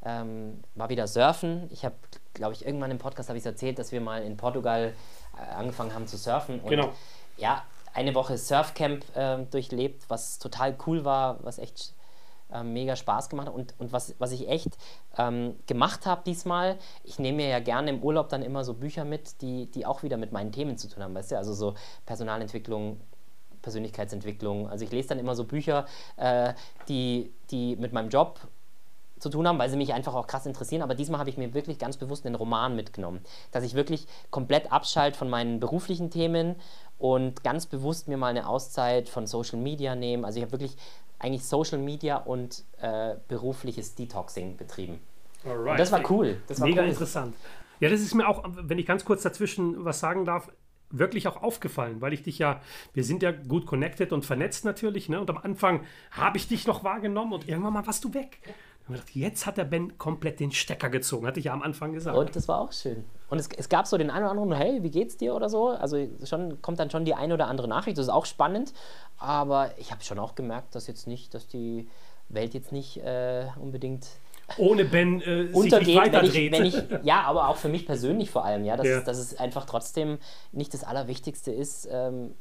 ähm, 0.04 0.60
war 0.74 0.88
wieder 0.88 1.06
surfen. 1.06 1.68
Ich 1.70 1.84
habe, 1.84 1.96
glaube 2.34 2.54
ich, 2.54 2.64
irgendwann 2.64 2.90
im 2.90 2.98
Podcast 2.98 3.28
habe 3.28 3.38
ich 3.38 3.44
erzählt, 3.44 3.78
dass 3.78 3.92
wir 3.92 4.00
mal 4.00 4.22
in 4.22 4.36
Portugal 4.36 4.94
äh, 5.36 5.54
angefangen 5.54 5.94
haben 5.94 6.06
zu 6.06 6.16
surfen. 6.16 6.60
Und 6.60 6.70
genau. 6.70 6.92
Ja, 7.36 7.64
eine 7.94 8.14
Woche 8.14 8.36
Surfcamp 8.38 9.04
äh, 9.16 9.44
durchlebt, 9.50 10.04
was 10.08 10.38
total 10.38 10.76
cool 10.86 11.04
war, 11.04 11.42
was 11.44 11.58
echt 11.58 11.94
äh, 12.52 12.62
mega 12.62 12.96
Spaß 12.96 13.28
gemacht 13.28 13.48
hat. 13.48 13.54
Und, 13.54 13.74
und 13.78 13.92
was, 13.92 14.14
was 14.18 14.32
ich 14.32 14.48
echt 14.48 14.76
ähm, 15.16 15.56
gemacht 15.66 16.06
habe 16.06 16.22
diesmal, 16.24 16.78
ich 17.04 17.18
nehme 17.18 17.38
mir 17.38 17.48
ja 17.48 17.60
gerne 17.60 17.90
im 17.90 18.02
Urlaub 18.02 18.28
dann 18.28 18.42
immer 18.42 18.64
so 18.64 18.74
Bücher 18.74 19.04
mit, 19.04 19.40
die, 19.42 19.66
die 19.70 19.84
auch 19.86 20.02
wieder 20.02 20.16
mit 20.16 20.32
meinen 20.32 20.52
Themen 20.52 20.78
zu 20.78 20.88
tun 20.88 21.02
haben, 21.02 21.14
weißt 21.14 21.32
du? 21.32 21.38
Also 21.38 21.52
so 21.54 21.74
Personalentwicklung, 22.06 23.00
Persönlichkeitsentwicklung. 23.62 24.68
Also 24.68 24.84
ich 24.84 24.92
lese 24.92 25.08
dann 25.08 25.18
immer 25.18 25.34
so 25.34 25.44
Bücher, 25.44 25.86
äh, 26.16 26.54
die, 26.88 27.32
die 27.50 27.76
mit 27.76 27.92
meinem 27.92 28.08
Job 28.08 28.40
zu 29.18 29.30
tun 29.30 29.46
haben, 29.46 29.58
weil 29.58 29.70
sie 29.70 29.76
mich 29.76 29.92
einfach 29.92 30.14
auch 30.14 30.26
krass 30.26 30.46
interessieren. 30.46 30.82
Aber 30.82 30.94
diesmal 30.94 31.20
habe 31.20 31.30
ich 31.30 31.36
mir 31.36 31.54
wirklich 31.54 31.78
ganz 31.78 31.96
bewusst 31.96 32.26
einen 32.26 32.34
Roman 32.34 32.76
mitgenommen, 32.76 33.20
dass 33.52 33.64
ich 33.64 33.74
wirklich 33.74 34.06
komplett 34.30 34.72
abschalte 34.72 35.18
von 35.18 35.28
meinen 35.28 35.60
beruflichen 35.60 36.10
Themen 36.10 36.56
und 36.98 37.44
ganz 37.44 37.66
bewusst 37.66 38.08
mir 38.08 38.16
mal 38.16 38.28
eine 38.28 38.48
Auszeit 38.48 39.08
von 39.08 39.26
Social 39.26 39.58
Media 39.58 39.94
nehme. 39.94 40.26
Also 40.26 40.38
ich 40.38 40.42
habe 40.42 40.52
wirklich 40.52 40.76
eigentlich 41.18 41.44
Social 41.44 41.78
Media 41.78 42.16
und 42.16 42.64
äh, 42.80 43.14
berufliches 43.28 43.94
Detoxing 43.94 44.56
betrieben. 44.56 45.00
Alright. 45.44 45.72
Und 45.72 45.80
das 45.80 45.92
war 45.92 46.10
cool. 46.10 46.40
Das 46.48 46.60
war 46.60 46.68
Mega 46.68 46.82
cool. 46.82 46.88
interessant. 46.88 47.34
Ja, 47.80 47.88
das 47.88 48.00
ist 48.00 48.14
mir 48.14 48.28
auch, 48.28 48.42
wenn 48.44 48.78
ich 48.78 48.86
ganz 48.86 49.04
kurz 49.04 49.22
dazwischen 49.22 49.84
was 49.84 50.00
sagen 50.00 50.24
darf, 50.24 50.50
wirklich 50.90 51.28
auch 51.28 51.42
aufgefallen, 51.42 52.00
weil 52.00 52.12
ich 52.12 52.22
dich 52.22 52.38
ja, 52.38 52.60
wir 52.94 53.04
sind 53.04 53.22
ja 53.22 53.30
gut 53.30 53.66
connected 53.66 54.12
und 54.12 54.24
vernetzt 54.24 54.64
natürlich, 54.64 55.08
ne? 55.08 55.20
Und 55.20 55.28
am 55.30 55.38
Anfang 55.38 55.82
habe 56.10 56.38
ich 56.38 56.48
dich 56.48 56.66
noch 56.66 56.82
wahrgenommen 56.82 57.32
und 57.32 57.48
irgendwann 57.48 57.74
mal 57.74 57.86
warst 57.86 58.04
du 58.04 58.14
weg. 58.14 58.40
Und 58.88 58.94
gedacht, 58.94 59.14
jetzt 59.14 59.46
hat 59.46 59.58
der 59.58 59.64
Ben 59.64 59.98
komplett 59.98 60.40
den 60.40 60.50
Stecker 60.50 60.88
gezogen, 60.88 61.26
hatte 61.26 61.38
ich 61.38 61.46
ja 61.46 61.52
am 61.52 61.62
Anfang 61.62 61.92
gesagt. 61.92 62.16
Und 62.16 62.34
das 62.34 62.48
war 62.48 62.60
auch 62.60 62.72
schön. 62.72 63.04
Und 63.28 63.38
es, 63.38 63.48
es 63.56 63.68
gab 63.68 63.86
so 63.86 63.98
den 63.98 64.10
einen 64.10 64.24
oder 64.24 64.30
anderen, 64.30 64.52
hey, 64.52 64.82
wie 64.82 64.90
geht's 64.90 65.16
dir 65.16 65.34
oder 65.34 65.48
so? 65.48 65.68
Also 65.68 66.08
schon 66.24 66.62
kommt 66.62 66.80
dann 66.80 66.90
schon 66.90 67.04
die 67.04 67.14
eine 67.14 67.34
oder 67.34 67.48
andere 67.48 67.68
Nachricht, 67.68 67.98
das 67.98 68.06
ist 68.06 68.12
auch 68.12 68.26
spannend. 68.26 68.72
Aber 69.18 69.70
ich 69.78 69.90
habe 69.92 70.02
schon 70.02 70.18
auch 70.18 70.34
gemerkt, 70.34 70.74
dass 70.74 70.86
jetzt 70.86 71.06
nicht, 71.06 71.34
dass 71.34 71.46
die 71.46 71.88
Welt 72.28 72.54
jetzt 72.54 72.72
nicht 72.72 72.98
äh, 72.98 73.46
unbedingt 73.60 74.06
ohne 74.56 74.86
Ben 74.86 75.20
äh, 75.20 75.44
nicht 75.44 75.72
wenn 75.72 76.24
ich, 76.24 76.52
wenn 76.52 76.64
ich, 76.64 76.76
ja, 77.02 77.22
aber 77.22 77.48
auch 77.48 77.56
für 77.56 77.68
mich 77.68 77.84
persönlich 77.84 78.30
vor 78.30 78.46
allem, 78.46 78.64
ja, 78.64 78.78
dass, 78.78 78.86
Ja. 78.86 78.98
Es, 78.98 79.04
dass 79.04 79.18
es 79.18 79.38
einfach 79.38 79.66
trotzdem 79.66 80.18
nicht 80.52 80.72
das 80.72 80.84
Allerwichtigste 80.84 81.52
ist, 81.52 81.86
ähm, 81.92 82.34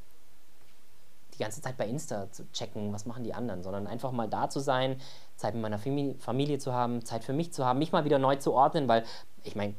die 1.34 1.44
ganze 1.44 1.62
Zeit 1.62 1.78
bei 1.78 1.86
Insta 1.88 2.32
zu 2.32 2.50
checken, 2.52 2.94
was 2.94 3.06
machen 3.06 3.24
die 3.24 3.34
anderen, 3.34 3.62
sondern 3.62 3.88
einfach 3.88 4.12
mal 4.12 4.28
da 4.28 4.50
zu 4.50 4.60
sein, 4.60 5.00
Zeit 5.38 5.54
mit 5.54 5.62
meiner 5.62 5.80
Fami- 5.80 6.20
Familie 6.20 6.60
zu 6.60 6.74
haben, 6.74 7.06
Zeit 7.06 7.24
für 7.24 7.34
mich 7.34 7.54
zu 7.54 7.66
haben, 7.66 7.80
mich 7.80 7.92
mal 7.92 8.06
wieder 8.06 8.20
neu 8.20 8.36
zu 8.36 8.54
ordnen, 8.54 8.88
weil 8.88 9.04
ich 9.44 9.56
meine, 9.56 9.76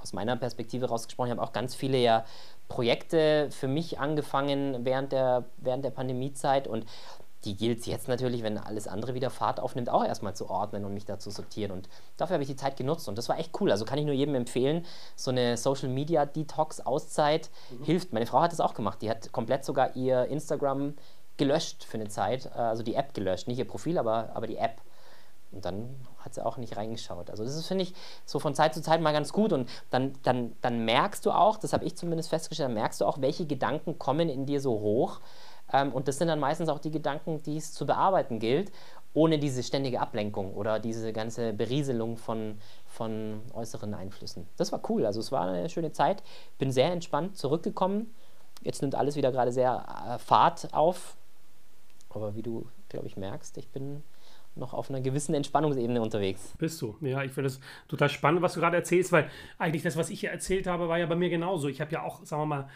aus 0.00 0.12
meiner 0.12 0.36
Perspektive 0.36 0.86
rausgesprochen, 0.88 1.30
ich 1.30 1.36
habe 1.36 1.46
auch 1.46 1.52
ganz 1.52 1.74
viele 1.74 1.98
ja 1.98 2.24
Projekte 2.68 3.48
für 3.50 3.68
mich 3.68 3.98
angefangen 3.98 4.84
während 4.84 5.12
der, 5.12 5.44
während 5.58 5.84
der 5.84 5.90
Pandemiezeit 5.90 6.68
und 6.68 6.86
die 7.44 7.56
gilt 7.56 7.80
es 7.80 7.86
jetzt 7.86 8.06
natürlich, 8.06 8.42
wenn 8.42 8.58
alles 8.58 8.86
andere 8.86 9.14
wieder 9.14 9.30
Fahrt 9.30 9.60
aufnimmt, 9.60 9.88
auch 9.88 10.04
erstmal 10.04 10.36
zu 10.36 10.50
ordnen 10.50 10.84
und 10.84 10.92
mich 10.92 11.06
da 11.06 11.18
zu 11.18 11.30
sortieren. 11.30 11.72
Und 11.72 11.88
dafür 12.18 12.34
habe 12.34 12.42
ich 12.42 12.50
die 12.50 12.56
Zeit 12.56 12.76
genutzt 12.76 13.08
und 13.08 13.16
das 13.16 13.30
war 13.30 13.38
echt 13.38 13.58
cool. 13.60 13.70
Also 13.70 13.86
kann 13.86 13.98
ich 13.98 14.04
nur 14.04 14.14
jedem 14.14 14.34
empfehlen, 14.34 14.84
so 15.16 15.30
eine 15.30 15.56
Social 15.56 15.88
Media 15.88 16.26
Detox 16.26 16.80
Auszeit 16.80 17.48
hilft. 17.82 18.12
Meine 18.12 18.26
Frau 18.26 18.42
hat 18.42 18.52
das 18.52 18.60
auch 18.60 18.74
gemacht. 18.74 19.00
Die 19.00 19.08
hat 19.08 19.32
komplett 19.32 19.64
sogar 19.64 19.96
ihr 19.96 20.26
Instagram 20.26 20.94
gelöscht 21.38 21.84
für 21.84 21.96
eine 21.96 22.08
Zeit, 22.08 22.44
äh, 22.54 22.58
also 22.58 22.82
die 22.82 22.94
App 22.94 23.14
gelöscht, 23.14 23.48
nicht 23.48 23.58
ihr 23.58 23.66
Profil, 23.66 23.96
aber, 23.96 24.28
aber 24.34 24.46
die 24.46 24.58
App. 24.58 24.82
Und 25.52 25.64
dann 25.64 25.96
hat 26.18 26.34
sie 26.34 26.44
auch 26.44 26.56
nicht 26.56 26.76
reingeschaut. 26.76 27.30
Also 27.30 27.44
das 27.44 27.56
ist, 27.56 27.66
finde 27.66 27.84
ich, 27.84 27.94
so 28.24 28.38
von 28.38 28.54
Zeit 28.54 28.74
zu 28.74 28.82
Zeit 28.82 29.00
mal 29.00 29.12
ganz 29.12 29.32
gut. 29.32 29.52
Und 29.52 29.68
dann, 29.90 30.12
dann, 30.22 30.52
dann 30.60 30.84
merkst 30.84 31.26
du 31.26 31.32
auch, 31.32 31.56
das 31.56 31.72
habe 31.72 31.84
ich 31.84 31.96
zumindest 31.96 32.30
festgestellt, 32.30 32.68
dann 32.68 32.74
merkst 32.74 33.00
du 33.00 33.04
auch, 33.04 33.20
welche 33.20 33.46
Gedanken 33.46 33.98
kommen 33.98 34.28
in 34.28 34.46
dir 34.46 34.60
so 34.60 34.72
hoch. 34.80 35.20
Ähm, 35.72 35.92
und 35.92 36.08
das 36.08 36.18
sind 36.18 36.28
dann 36.28 36.40
meistens 36.40 36.68
auch 36.68 36.78
die 36.78 36.90
Gedanken, 36.90 37.42
die 37.42 37.56
es 37.56 37.72
zu 37.72 37.86
bearbeiten 37.86 38.38
gilt, 38.38 38.70
ohne 39.12 39.38
diese 39.38 39.62
ständige 39.62 40.00
Ablenkung 40.00 40.54
oder 40.54 40.78
diese 40.78 41.12
ganze 41.12 41.52
Berieselung 41.52 42.16
von, 42.16 42.58
von 42.86 43.40
äußeren 43.52 43.92
Einflüssen. 43.94 44.46
Das 44.56 44.70
war 44.70 44.80
cool. 44.88 45.04
Also 45.04 45.18
es 45.18 45.32
war 45.32 45.48
eine 45.48 45.68
schöne 45.68 45.92
Zeit. 45.92 46.22
Bin 46.58 46.70
sehr 46.70 46.92
entspannt 46.92 47.36
zurückgekommen. 47.36 48.14
Jetzt 48.62 48.82
nimmt 48.82 48.94
alles 48.94 49.16
wieder 49.16 49.32
gerade 49.32 49.52
sehr 49.52 49.84
äh, 50.06 50.18
Fahrt 50.18 50.72
auf. 50.74 51.16
Aber 52.10 52.34
wie 52.34 52.42
du, 52.42 52.66
glaube 52.88 53.06
ich, 53.06 53.16
merkst, 53.16 53.56
ich 53.56 53.68
bin 53.68 54.02
noch 54.56 54.74
auf 54.74 54.90
einer 54.90 55.00
gewissen 55.00 55.34
Entspannungsebene 55.34 56.00
unterwegs. 56.00 56.54
Bist 56.58 56.80
du. 56.82 56.96
Ja, 57.00 57.22
ich 57.22 57.32
finde 57.32 57.48
es 57.48 57.60
total 57.88 58.08
spannend, 58.08 58.42
was 58.42 58.54
du 58.54 58.60
gerade 58.60 58.76
erzählst, 58.76 59.12
weil 59.12 59.30
eigentlich 59.58 59.82
das, 59.82 59.96
was 59.96 60.10
ich 60.10 60.20
hier 60.20 60.30
erzählt 60.30 60.66
habe, 60.66 60.88
war 60.88 60.98
ja 60.98 61.06
bei 61.06 61.16
mir 61.16 61.30
genauso. 61.30 61.68
Ich 61.68 61.80
habe 61.80 61.92
ja 61.92 62.02
auch, 62.02 62.24
sagen 62.24 62.42
wir 62.42 62.46
mal, 62.46 62.68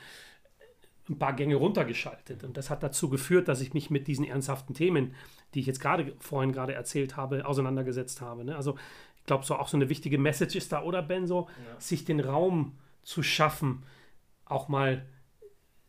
ein 1.09 1.19
paar 1.19 1.35
Gänge 1.35 1.57
runtergeschaltet. 1.57 2.45
Und 2.45 2.57
das 2.57 2.71
hat 2.71 2.83
dazu 2.83 3.11
geführt, 3.11 3.49
dass 3.49 3.61
ich 3.61 3.75
mich 3.75 3.91
mit 3.91 4.07
diesen 4.07 4.25
ernsthaften 4.25 4.75
Themen, 4.75 5.15
die 5.53 5.61
ich 5.61 5.67
jetzt 5.67 5.81
gerade 5.81 6.15
vorhin 6.19 6.53
gerade 6.53 6.75
erzählt 6.75 7.17
habe, 7.17 7.47
auseinandergesetzt 7.47 8.21
habe. 8.21 8.45
Ne? 8.45 8.57
Also 8.57 8.77
ich 9.17 9.25
glaube, 9.25 9.45
so 9.45 9.57
auch 9.57 9.69
so 9.69 9.77
eine 9.77 9.89
wichtige 9.89 10.19
Message 10.19 10.57
ist 10.57 10.73
da, 10.73 10.83
oder 10.83 11.03
Ben, 11.03 11.27
so, 11.27 11.49
sich 11.79 12.05
den 12.05 12.21
Raum 12.21 12.79
zu 13.03 13.23
schaffen, 13.23 13.83
auch 14.47 14.69
mal 14.69 15.05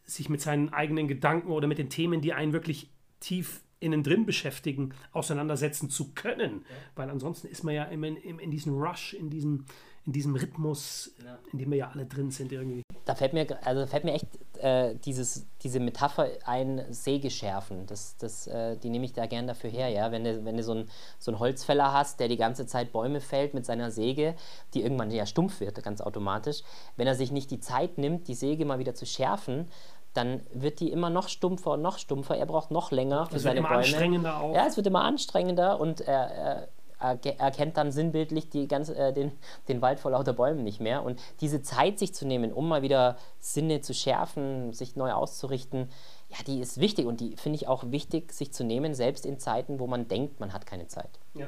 sich 0.03 0.29
mit 0.29 0.41
seinen 0.41 0.71
eigenen 0.71 1.07
Gedanken 1.07 1.51
oder 1.51 1.67
mit 1.67 1.77
den 1.77 1.89
Themen, 1.89 2.21
die 2.21 2.33
einen 2.33 2.53
wirklich 2.53 2.91
tief 3.19 3.61
innen 3.79 4.03
drin 4.03 4.25
beschäftigen, 4.25 4.93
auseinandersetzen 5.11 5.89
zu 5.89 6.13
können. 6.13 6.65
Weil 6.95 7.09
ansonsten 7.09 7.47
ist 7.47 7.63
man 7.63 7.73
ja 7.75 7.83
immer 7.85 8.07
in, 8.07 8.17
in, 8.17 8.39
in 8.39 8.51
diesem 8.51 8.73
Rush, 8.81 9.13
in 9.13 9.29
diesem, 9.29 9.65
in 10.05 10.13
diesem 10.13 10.35
Rhythmus, 10.35 11.13
Ja. 11.23 11.37
in 11.51 11.59
dem 11.59 11.71
wir 11.71 11.77
ja 11.77 11.89
alle 11.89 12.05
drin 12.05 12.31
sind 12.31 12.51
irgendwie. 12.51 12.81
Da 13.05 13.13
fällt 13.15 13.33
mir, 13.33 13.45
also 13.65 13.85
fällt 13.85 14.03
mir 14.03 14.13
echt 14.13 14.27
äh, 14.59 14.95
dieses, 14.95 15.45
diese 15.61 15.79
Metapher 15.79 16.27
ein, 16.45 16.85
Säge 16.91 17.29
schärfen. 17.29 17.85
Das, 17.85 18.17
das, 18.17 18.47
äh, 18.47 18.77
die 18.77 18.89
nehme 18.89 19.05
ich 19.05 19.13
da 19.13 19.27
gern 19.27 19.45
dafür 19.45 19.69
her, 19.69 19.89
ja. 19.89 20.11
Wenn 20.11 20.23
du, 20.23 20.43
wenn 20.45 20.57
du 20.57 20.63
so, 20.63 20.71
einen, 20.71 20.89
so 21.19 21.31
einen 21.31 21.39
Holzfäller 21.39 21.93
hast, 21.93 22.19
der 22.19 22.27
die 22.27 22.37
ganze 22.37 22.65
Zeit 22.65 22.91
Bäume 22.91 23.21
fällt 23.21 23.53
mit 23.53 23.65
seiner 23.65 23.91
Säge, 23.91 24.35
die 24.73 24.81
irgendwann 24.81 25.11
ja 25.11 25.25
stumpf 25.25 25.59
wird, 25.59 25.83
ganz 25.83 26.01
automatisch. 26.01 26.63
Wenn 26.97 27.05
er 27.07 27.15
sich 27.15 27.31
nicht 27.31 27.51
die 27.51 27.59
Zeit 27.59 27.97
nimmt, 27.99 28.27
die 28.27 28.35
Säge 28.35 28.65
mal 28.65 28.79
wieder 28.79 28.95
zu 28.95 29.05
schärfen, 29.05 29.67
dann 30.15 30.41
wird 30.53 30.79
die 30.79 30.91
immer 30.91 31.09
noch 31.09 31.27
stumpfer 31.27 31.71
und 31.71 31.81
noch 31.81 31.97
stumpfer. 31.97 32.37
Er 32.37 32.45
braucht 32.45 32.71
noch 32.71 32.91
länger 32.91 33.25
für 33.25 33.35
Es 33.35 33.43
wird 33.43 33.55
seine 33.55 33.59
immer 33.59 33.69
Bäume. 33.69 33.79
anstrengender 33.81 34.39
auch. 34.41 34.55
Ja, 34.55 34.65
es 34.65 34.77
wird 34.77 34.87
immer 34.87 35.03
anstrengender 35.03 35.79
und 35.79 36.01
er, 36.01 36.67
er, 36.99 37.19
er 37.25 37.39
erkennt 37.39 37.75
dann 37.77 37.91
sinnbildlich 37.91 38.49
die 38.49 38.67
ganze, 38.67 38.95
äh, 38.95 39.13
den, 39.13 39.33
den 39.67 39.81
Wald 39.81 39.99
vor 39.99 40.11
lauter 40.11 40.33
Bäumen 40.33 40.63
nicht 40.63 40.79
mehr. 40.79 41.03
Und 41.03 41.19
diese 41.41 41.61
Zeit 41.61 41.99
sich 41.99 42.13
zu 42.13 42.25
nehmen, 42.25 42.53
um 42.53 42.67
mal 42.67 42.81
wieder 42.81 43.17
Sinne 43.39 43.81
zu 43.81 43.93
schärfen, 43.93 44.71
sich 44.71 44.95
neu 44.95 45.11
auszurichten, 45.11 45.89
ja, 46.29 46.37
die 46.47 46.61
ist 46.61 46.79
wichtig 46.79 47.05
und 47.05 47.19
die 47.19 47.35
finde 47.35 47.57
ich 47.57 47.67
auch 47.67 47.83
wichtig, 47.91 48.31
sich 48.31 48.53
zu 48.53 48.63
nehmen, 48.63 48.93
selbst 48.93 49.25
in 49.25 49.37
Zeiten, 49.37 49.79
wo 49.79 49.87
man 49.87 50.07
denkt, 50.07 50.39
man 50.39 50.53
hat 50.53 50.65
keine 50.65 50.87
Zeit. 50.87 51.19
Ja. 51.33 51.47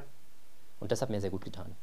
Und 0.80 0.92
das 0.92 1.02
hat 1.02 1.10
mir 1.10 1.22
sehr 1.22 1.32
gut 1.32 1.44
getan. 1.44 1.76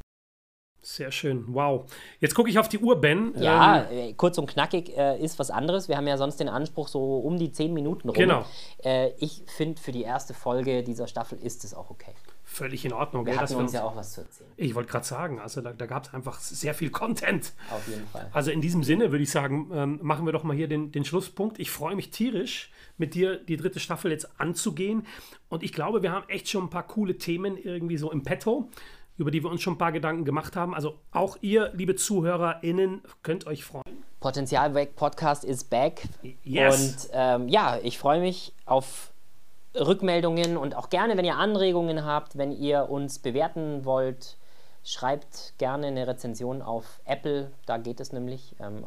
Sehr 0.85 1.11
schön. 1.11 1.45
Wow. 1.47 1.91
Jetzt 2.19 2.35
gucke 2.35 2.47
ich 2.47 2.59
auf 2.59 2.69
die 2.69 2.77
Uhr, 2.77 3.01
Ben. 3.01 3.33
Ja, 3.39 3.87
Ähm, 3.89 3.97
äh, 3.97 4.13
kurz 4.13 4.37
und 4.37 4.45
knackig 4.45 4.95
äh, 4.95 5.19
ist 5.19 5.39
was 5.39 5.49
anderes. 5.49 5.89
Wir 5.89 5.97
haben 5.97 6.05
ja 6.05 6.15
sonst 6.15 6.39
den 6.39 6.47
Anspruch 6.47 6.89
so 6.89 7.17
um 7.17 7.39
die 7.39 7.51
10 7.51 7.73
Minuten 7.73 8.09
rum. 8.09 8.15
Genau. 8.15 8.45
Äh, 8.83 9.09
ich 9.17 9.41
finde, 9.47 9.81
für 9.81 9.91
die 9.91 10.03
erste 10.03 10.35
Folge 10.35 10.83
dieser 10.83 11.07
Staffel 11.07 11.39
ist 11.39 11.63
es 11.63 11.73
auch 11.73 11.89
okay. 11.89 12.13
völlig 12.43 12.85
in 12.85 12.93
Ordnung. 12.93 13.25
Wir 13.25 13.33
dass 13.33 13.41
hatten 13.41 13.53
wir 13.53 13.63
uns 13.63 13.73
ja 13.73 13.83
auch 13.83 13.95
was 13.95 14.13
zu 14.13 14.21
erzählen. 14.21 14.51
ich 14.57 14.75
wollte 14.75 14.91
gerade 14.91 15.05
sagen, 15.05 15.39
also 15.39 15.59
da, 15.61 15.73
da 15.73 15.87
gab 15.87 16.05
es 16.05 16.13
einfach 16.13 16.39
sehr 16.39 16.75
viel 16.75 16.91
Content. 16.91 17.53
Auf 17.71 17.87
jeden 17.87 18.05
Fall. 18.09 18.29
Also 18.31 18.51
in 18.51 18.61
diesem 18.61 18.83
Sinne 18.83 19.11
würde 19.11 19.23
ich 19.23 19.31
sagen, 19.31 19.71
ähm, 19.73 19.99
machen 20.03 20.27
wir 20.27 20.33
doch 20.33 20.43
mal 20.43 20.55
hier 20.55 20.67
den, 20.67 20.91
den 20.91 21.03
Schlusspunkt. 21.03 21.57
Ich 21.57 21.71
freue 21.71 21.95
mich 21.95 22.11
tierisch, 22.11 22.71
mit 22.99 23.15
dir 23.15 23.37
die 23.37 23.57
dritte 23.57 23.79
Staffel 23.79 24.11
jetzt 24.11 24.39
anzugehen. 24.39 25.07
Und 25.49 25.63
ich 25.63 25.73
glaube, 25.73 26.03
wir 26.03 26.11
haben 26.11 26.29
echt 26.29 26.47
schon 26.47 26.65
ein 26.65 26.69
paar 26.69 26.85
coole 26.85 27.17
Themen 27.17 27.57
irgendwie 27.57 27.97
so 27.97 28.11
im 28.11 28.21
Petto, 28.23 28.69
über 29.17 29.31
die 29.31 29.43
wir 29.43 29.49
uns 29.49 29.61
schon 29.61 29.75
ein 29.75 29.77
paar 29.77 29.91
Gedanken 29.91 30.25
gemacht 30.25 30.55
haben. 30.55 30.73
Also 30.73 30.95
auch 31.11 31.37
ihr, 31.41 31.71
liebe 31.73 31.95
ZuhörerInnen, 31.95 33.01
könnt 33.23 33.47
euch 33.47 33.63
freuen. 33.63 34.03
Potenzial 34.19 34.73
weg 34.73 34.95
Podcast 34.95 35.43
is 35.43 35.63
back. 35.63 36.03
Yes. 36.43 36.81
Und 36.81 37.09
ähm, 37.13 37.47
ja, 37.47 37.77
ich 37.81 37.97
freue 37.97 38.19
mich 38.19 38.53
auf 38.65 39.11
Rückmeldungen 39.75 40.57
und 40.57 40.75
auch 40.75 40.89
gerne, 40.89 41.17
wenn 41.17 41.25
ihr 41.25 41.37
Anregungen 41.37 42.05
habt, 42.05 42.37
wenn 42.37 42.51
ihr 42.51 42.89
uns 42.89 43.19
bewerten 43.19 43.85
wollt, 43.85 44.37
schreibt 44.83 45.53
gerne 45.57 45.87
eine 45.87 46.07
Rezension 46.07 46.61
auf 46.61 47.01
Apple, 47.05 47.51
da 47.65 47.77
geht 47.77 47.99
es 47.99 48.13
nämlich. 48.13 48.55
Ähm, 48.59 48.85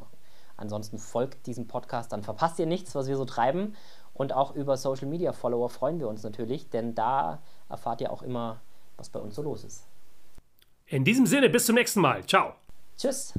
ansonsten 0.57 0.99
folgt 0.99 1.47
diesem 1.47 1.69
Podcast, 1.69 2.13
dann 2.13 2.23
verpasst 2.23 2.59
ihr 2.59 2.67
nichts, 2.67 2.95
was 2.95 3.09
wir 3.09 3.17
so 3.17 3.25
treiben. 3.25 3.77
Und 4.15 4.33
auch 4.33 4.55
über 4.55 4.77
Social 4.77 5.07
Media 5.07 5.33
Follower 5.33 5.69
freuen 5.69 6.01
wir 6.01 6.09
uns 6.09 6.23
natürlich, 6.25 6.71
denn 6.71 6.95
da 6.95 7.41
erfahrt 7.69 8.01
ihr 8.01 8.13
auch 8.13 8.23
immer, 8.23 8.61
was 8.97 9.11
bei 9.11 9.21
uns 9.21 9.37
so 9.37 9.43
los 9.43 9.63
ist. 9.63 9.85
In 10.91 11.05
diesem 11.05 11.27
Sinne, 11.27 11.51
bis 11.51 11.67
zum 11.67 11.75
nächsten 11.75 12.01
Mal. 12.01 12.25
Ciao. 12.25 12.55
Tschüss. 12.97 13.35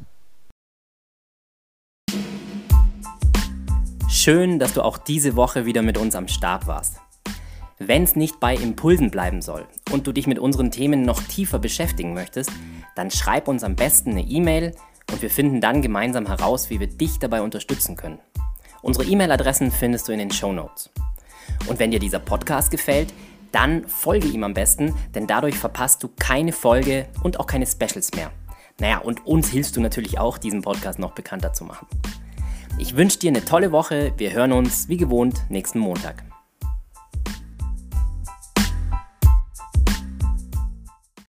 Schön, 4.08 4.60
dass 4.60 4.76
du 4.76 4.84
auch 4.84 5.00
diese 5.00 5.36
Woche 5.36 5.66
wieder 5.66 5.82
mit 5.82 5.98
uns 5.98 6.14
am 6.14 6.28
Start 6.28 6.68
warst. 6.68 6.98
Wenn 7.80 8.04
es 8.04 8.16
nicht 8.16 8.40
bei 8.40 8.54
Impulsen 8.54 9.10
bleiben 9.10 9.42
soll 9.42 9.66
und 9.92 10.06
du 10.06 10.12
dich 10.12 10.28
mit 10.28 10.38
unseren 10.38 10.70
Themen 10.70 11.02
noch 11.02 11.24
tiefer 11.24 11.58
beschäftigen 11.58 12.14
möchtest, 12.14 12.52
dann 12.96 13.10
schreib 13.10 13.48
uns 13.48 13.64
am 13.64 13.76
besten 13.76 14.12
eine 14.12 14.22
E-Mail 14.22 14.76
und 15.12 15.24
wir 15.24 15.32
finden 15.32 15.60
dann 15.60 15.82
gemeinsam 15.82 16.28
heraus, 16.28 16.70
wie 16.70 16.80
wir 16.80 16.88
dich 16.88 17.18
dabei 17.18 17.42
unterstützen 17.42 17.96
können. 17.96 18.20
Unsere 18.84 19.06
E-Mail-Adressen 19.06 19.72
findest 19.72 20.08
du 20.08 20.12
in 20.12 20.20
den 20.20 20.32
Show 20.32 20.54
Notes. 20.54 20.92
Und 21.66 21.80
wenn 21.80 21.90
dir 21.90 22.00
dieser 22.00 22.20
Podcast 22.20 22.70
gefällt, 22.70 23.12
dann 23.52 23.88
folge 23.88 24.28
ihm 24.28 24.44
am 24.44 24.54
besten, 24.54 24.94
denn 25.16 25.28
dadurch 25.28 25.58
verpasst 25.58 26.04
du 26.04 26.10
keine 26.20 26.52
Folge 26.52 27.08
und 27.24 27.40
auch 27.40 27.48
keine 27.48 27.66
Specials 27.66 28.14
mehr. 28.16 28.32
Naja, 28.80 29.00
und 29.00 29.26
uns 29.26 29.50
hilfst 29.50 29.76
du 29.76 29.82
natürlich 29.82 30.20
auch, 30.20 30.38
diesen 30.38 30.62
Podcast 30.62 31.00
noch 31.00 31.12
bekannter 31.12 31.54
zu 31.54 31.66
machen. 31.66 31.88
Ich 32.78 32.96
wünsche 32.96 33.20
dir 33.20 33.30
eine 33.30 33.44
tolle 33.44 33.72
Woche. 33.72 34.14
Wir 34.18 34.32
hören 34.32 34.54
uns 34.54 34.88
wie 34.88 34.98
gewohnt 34.98 35.44
nächsten 35.50 35.80
Montag. 35.80 36.29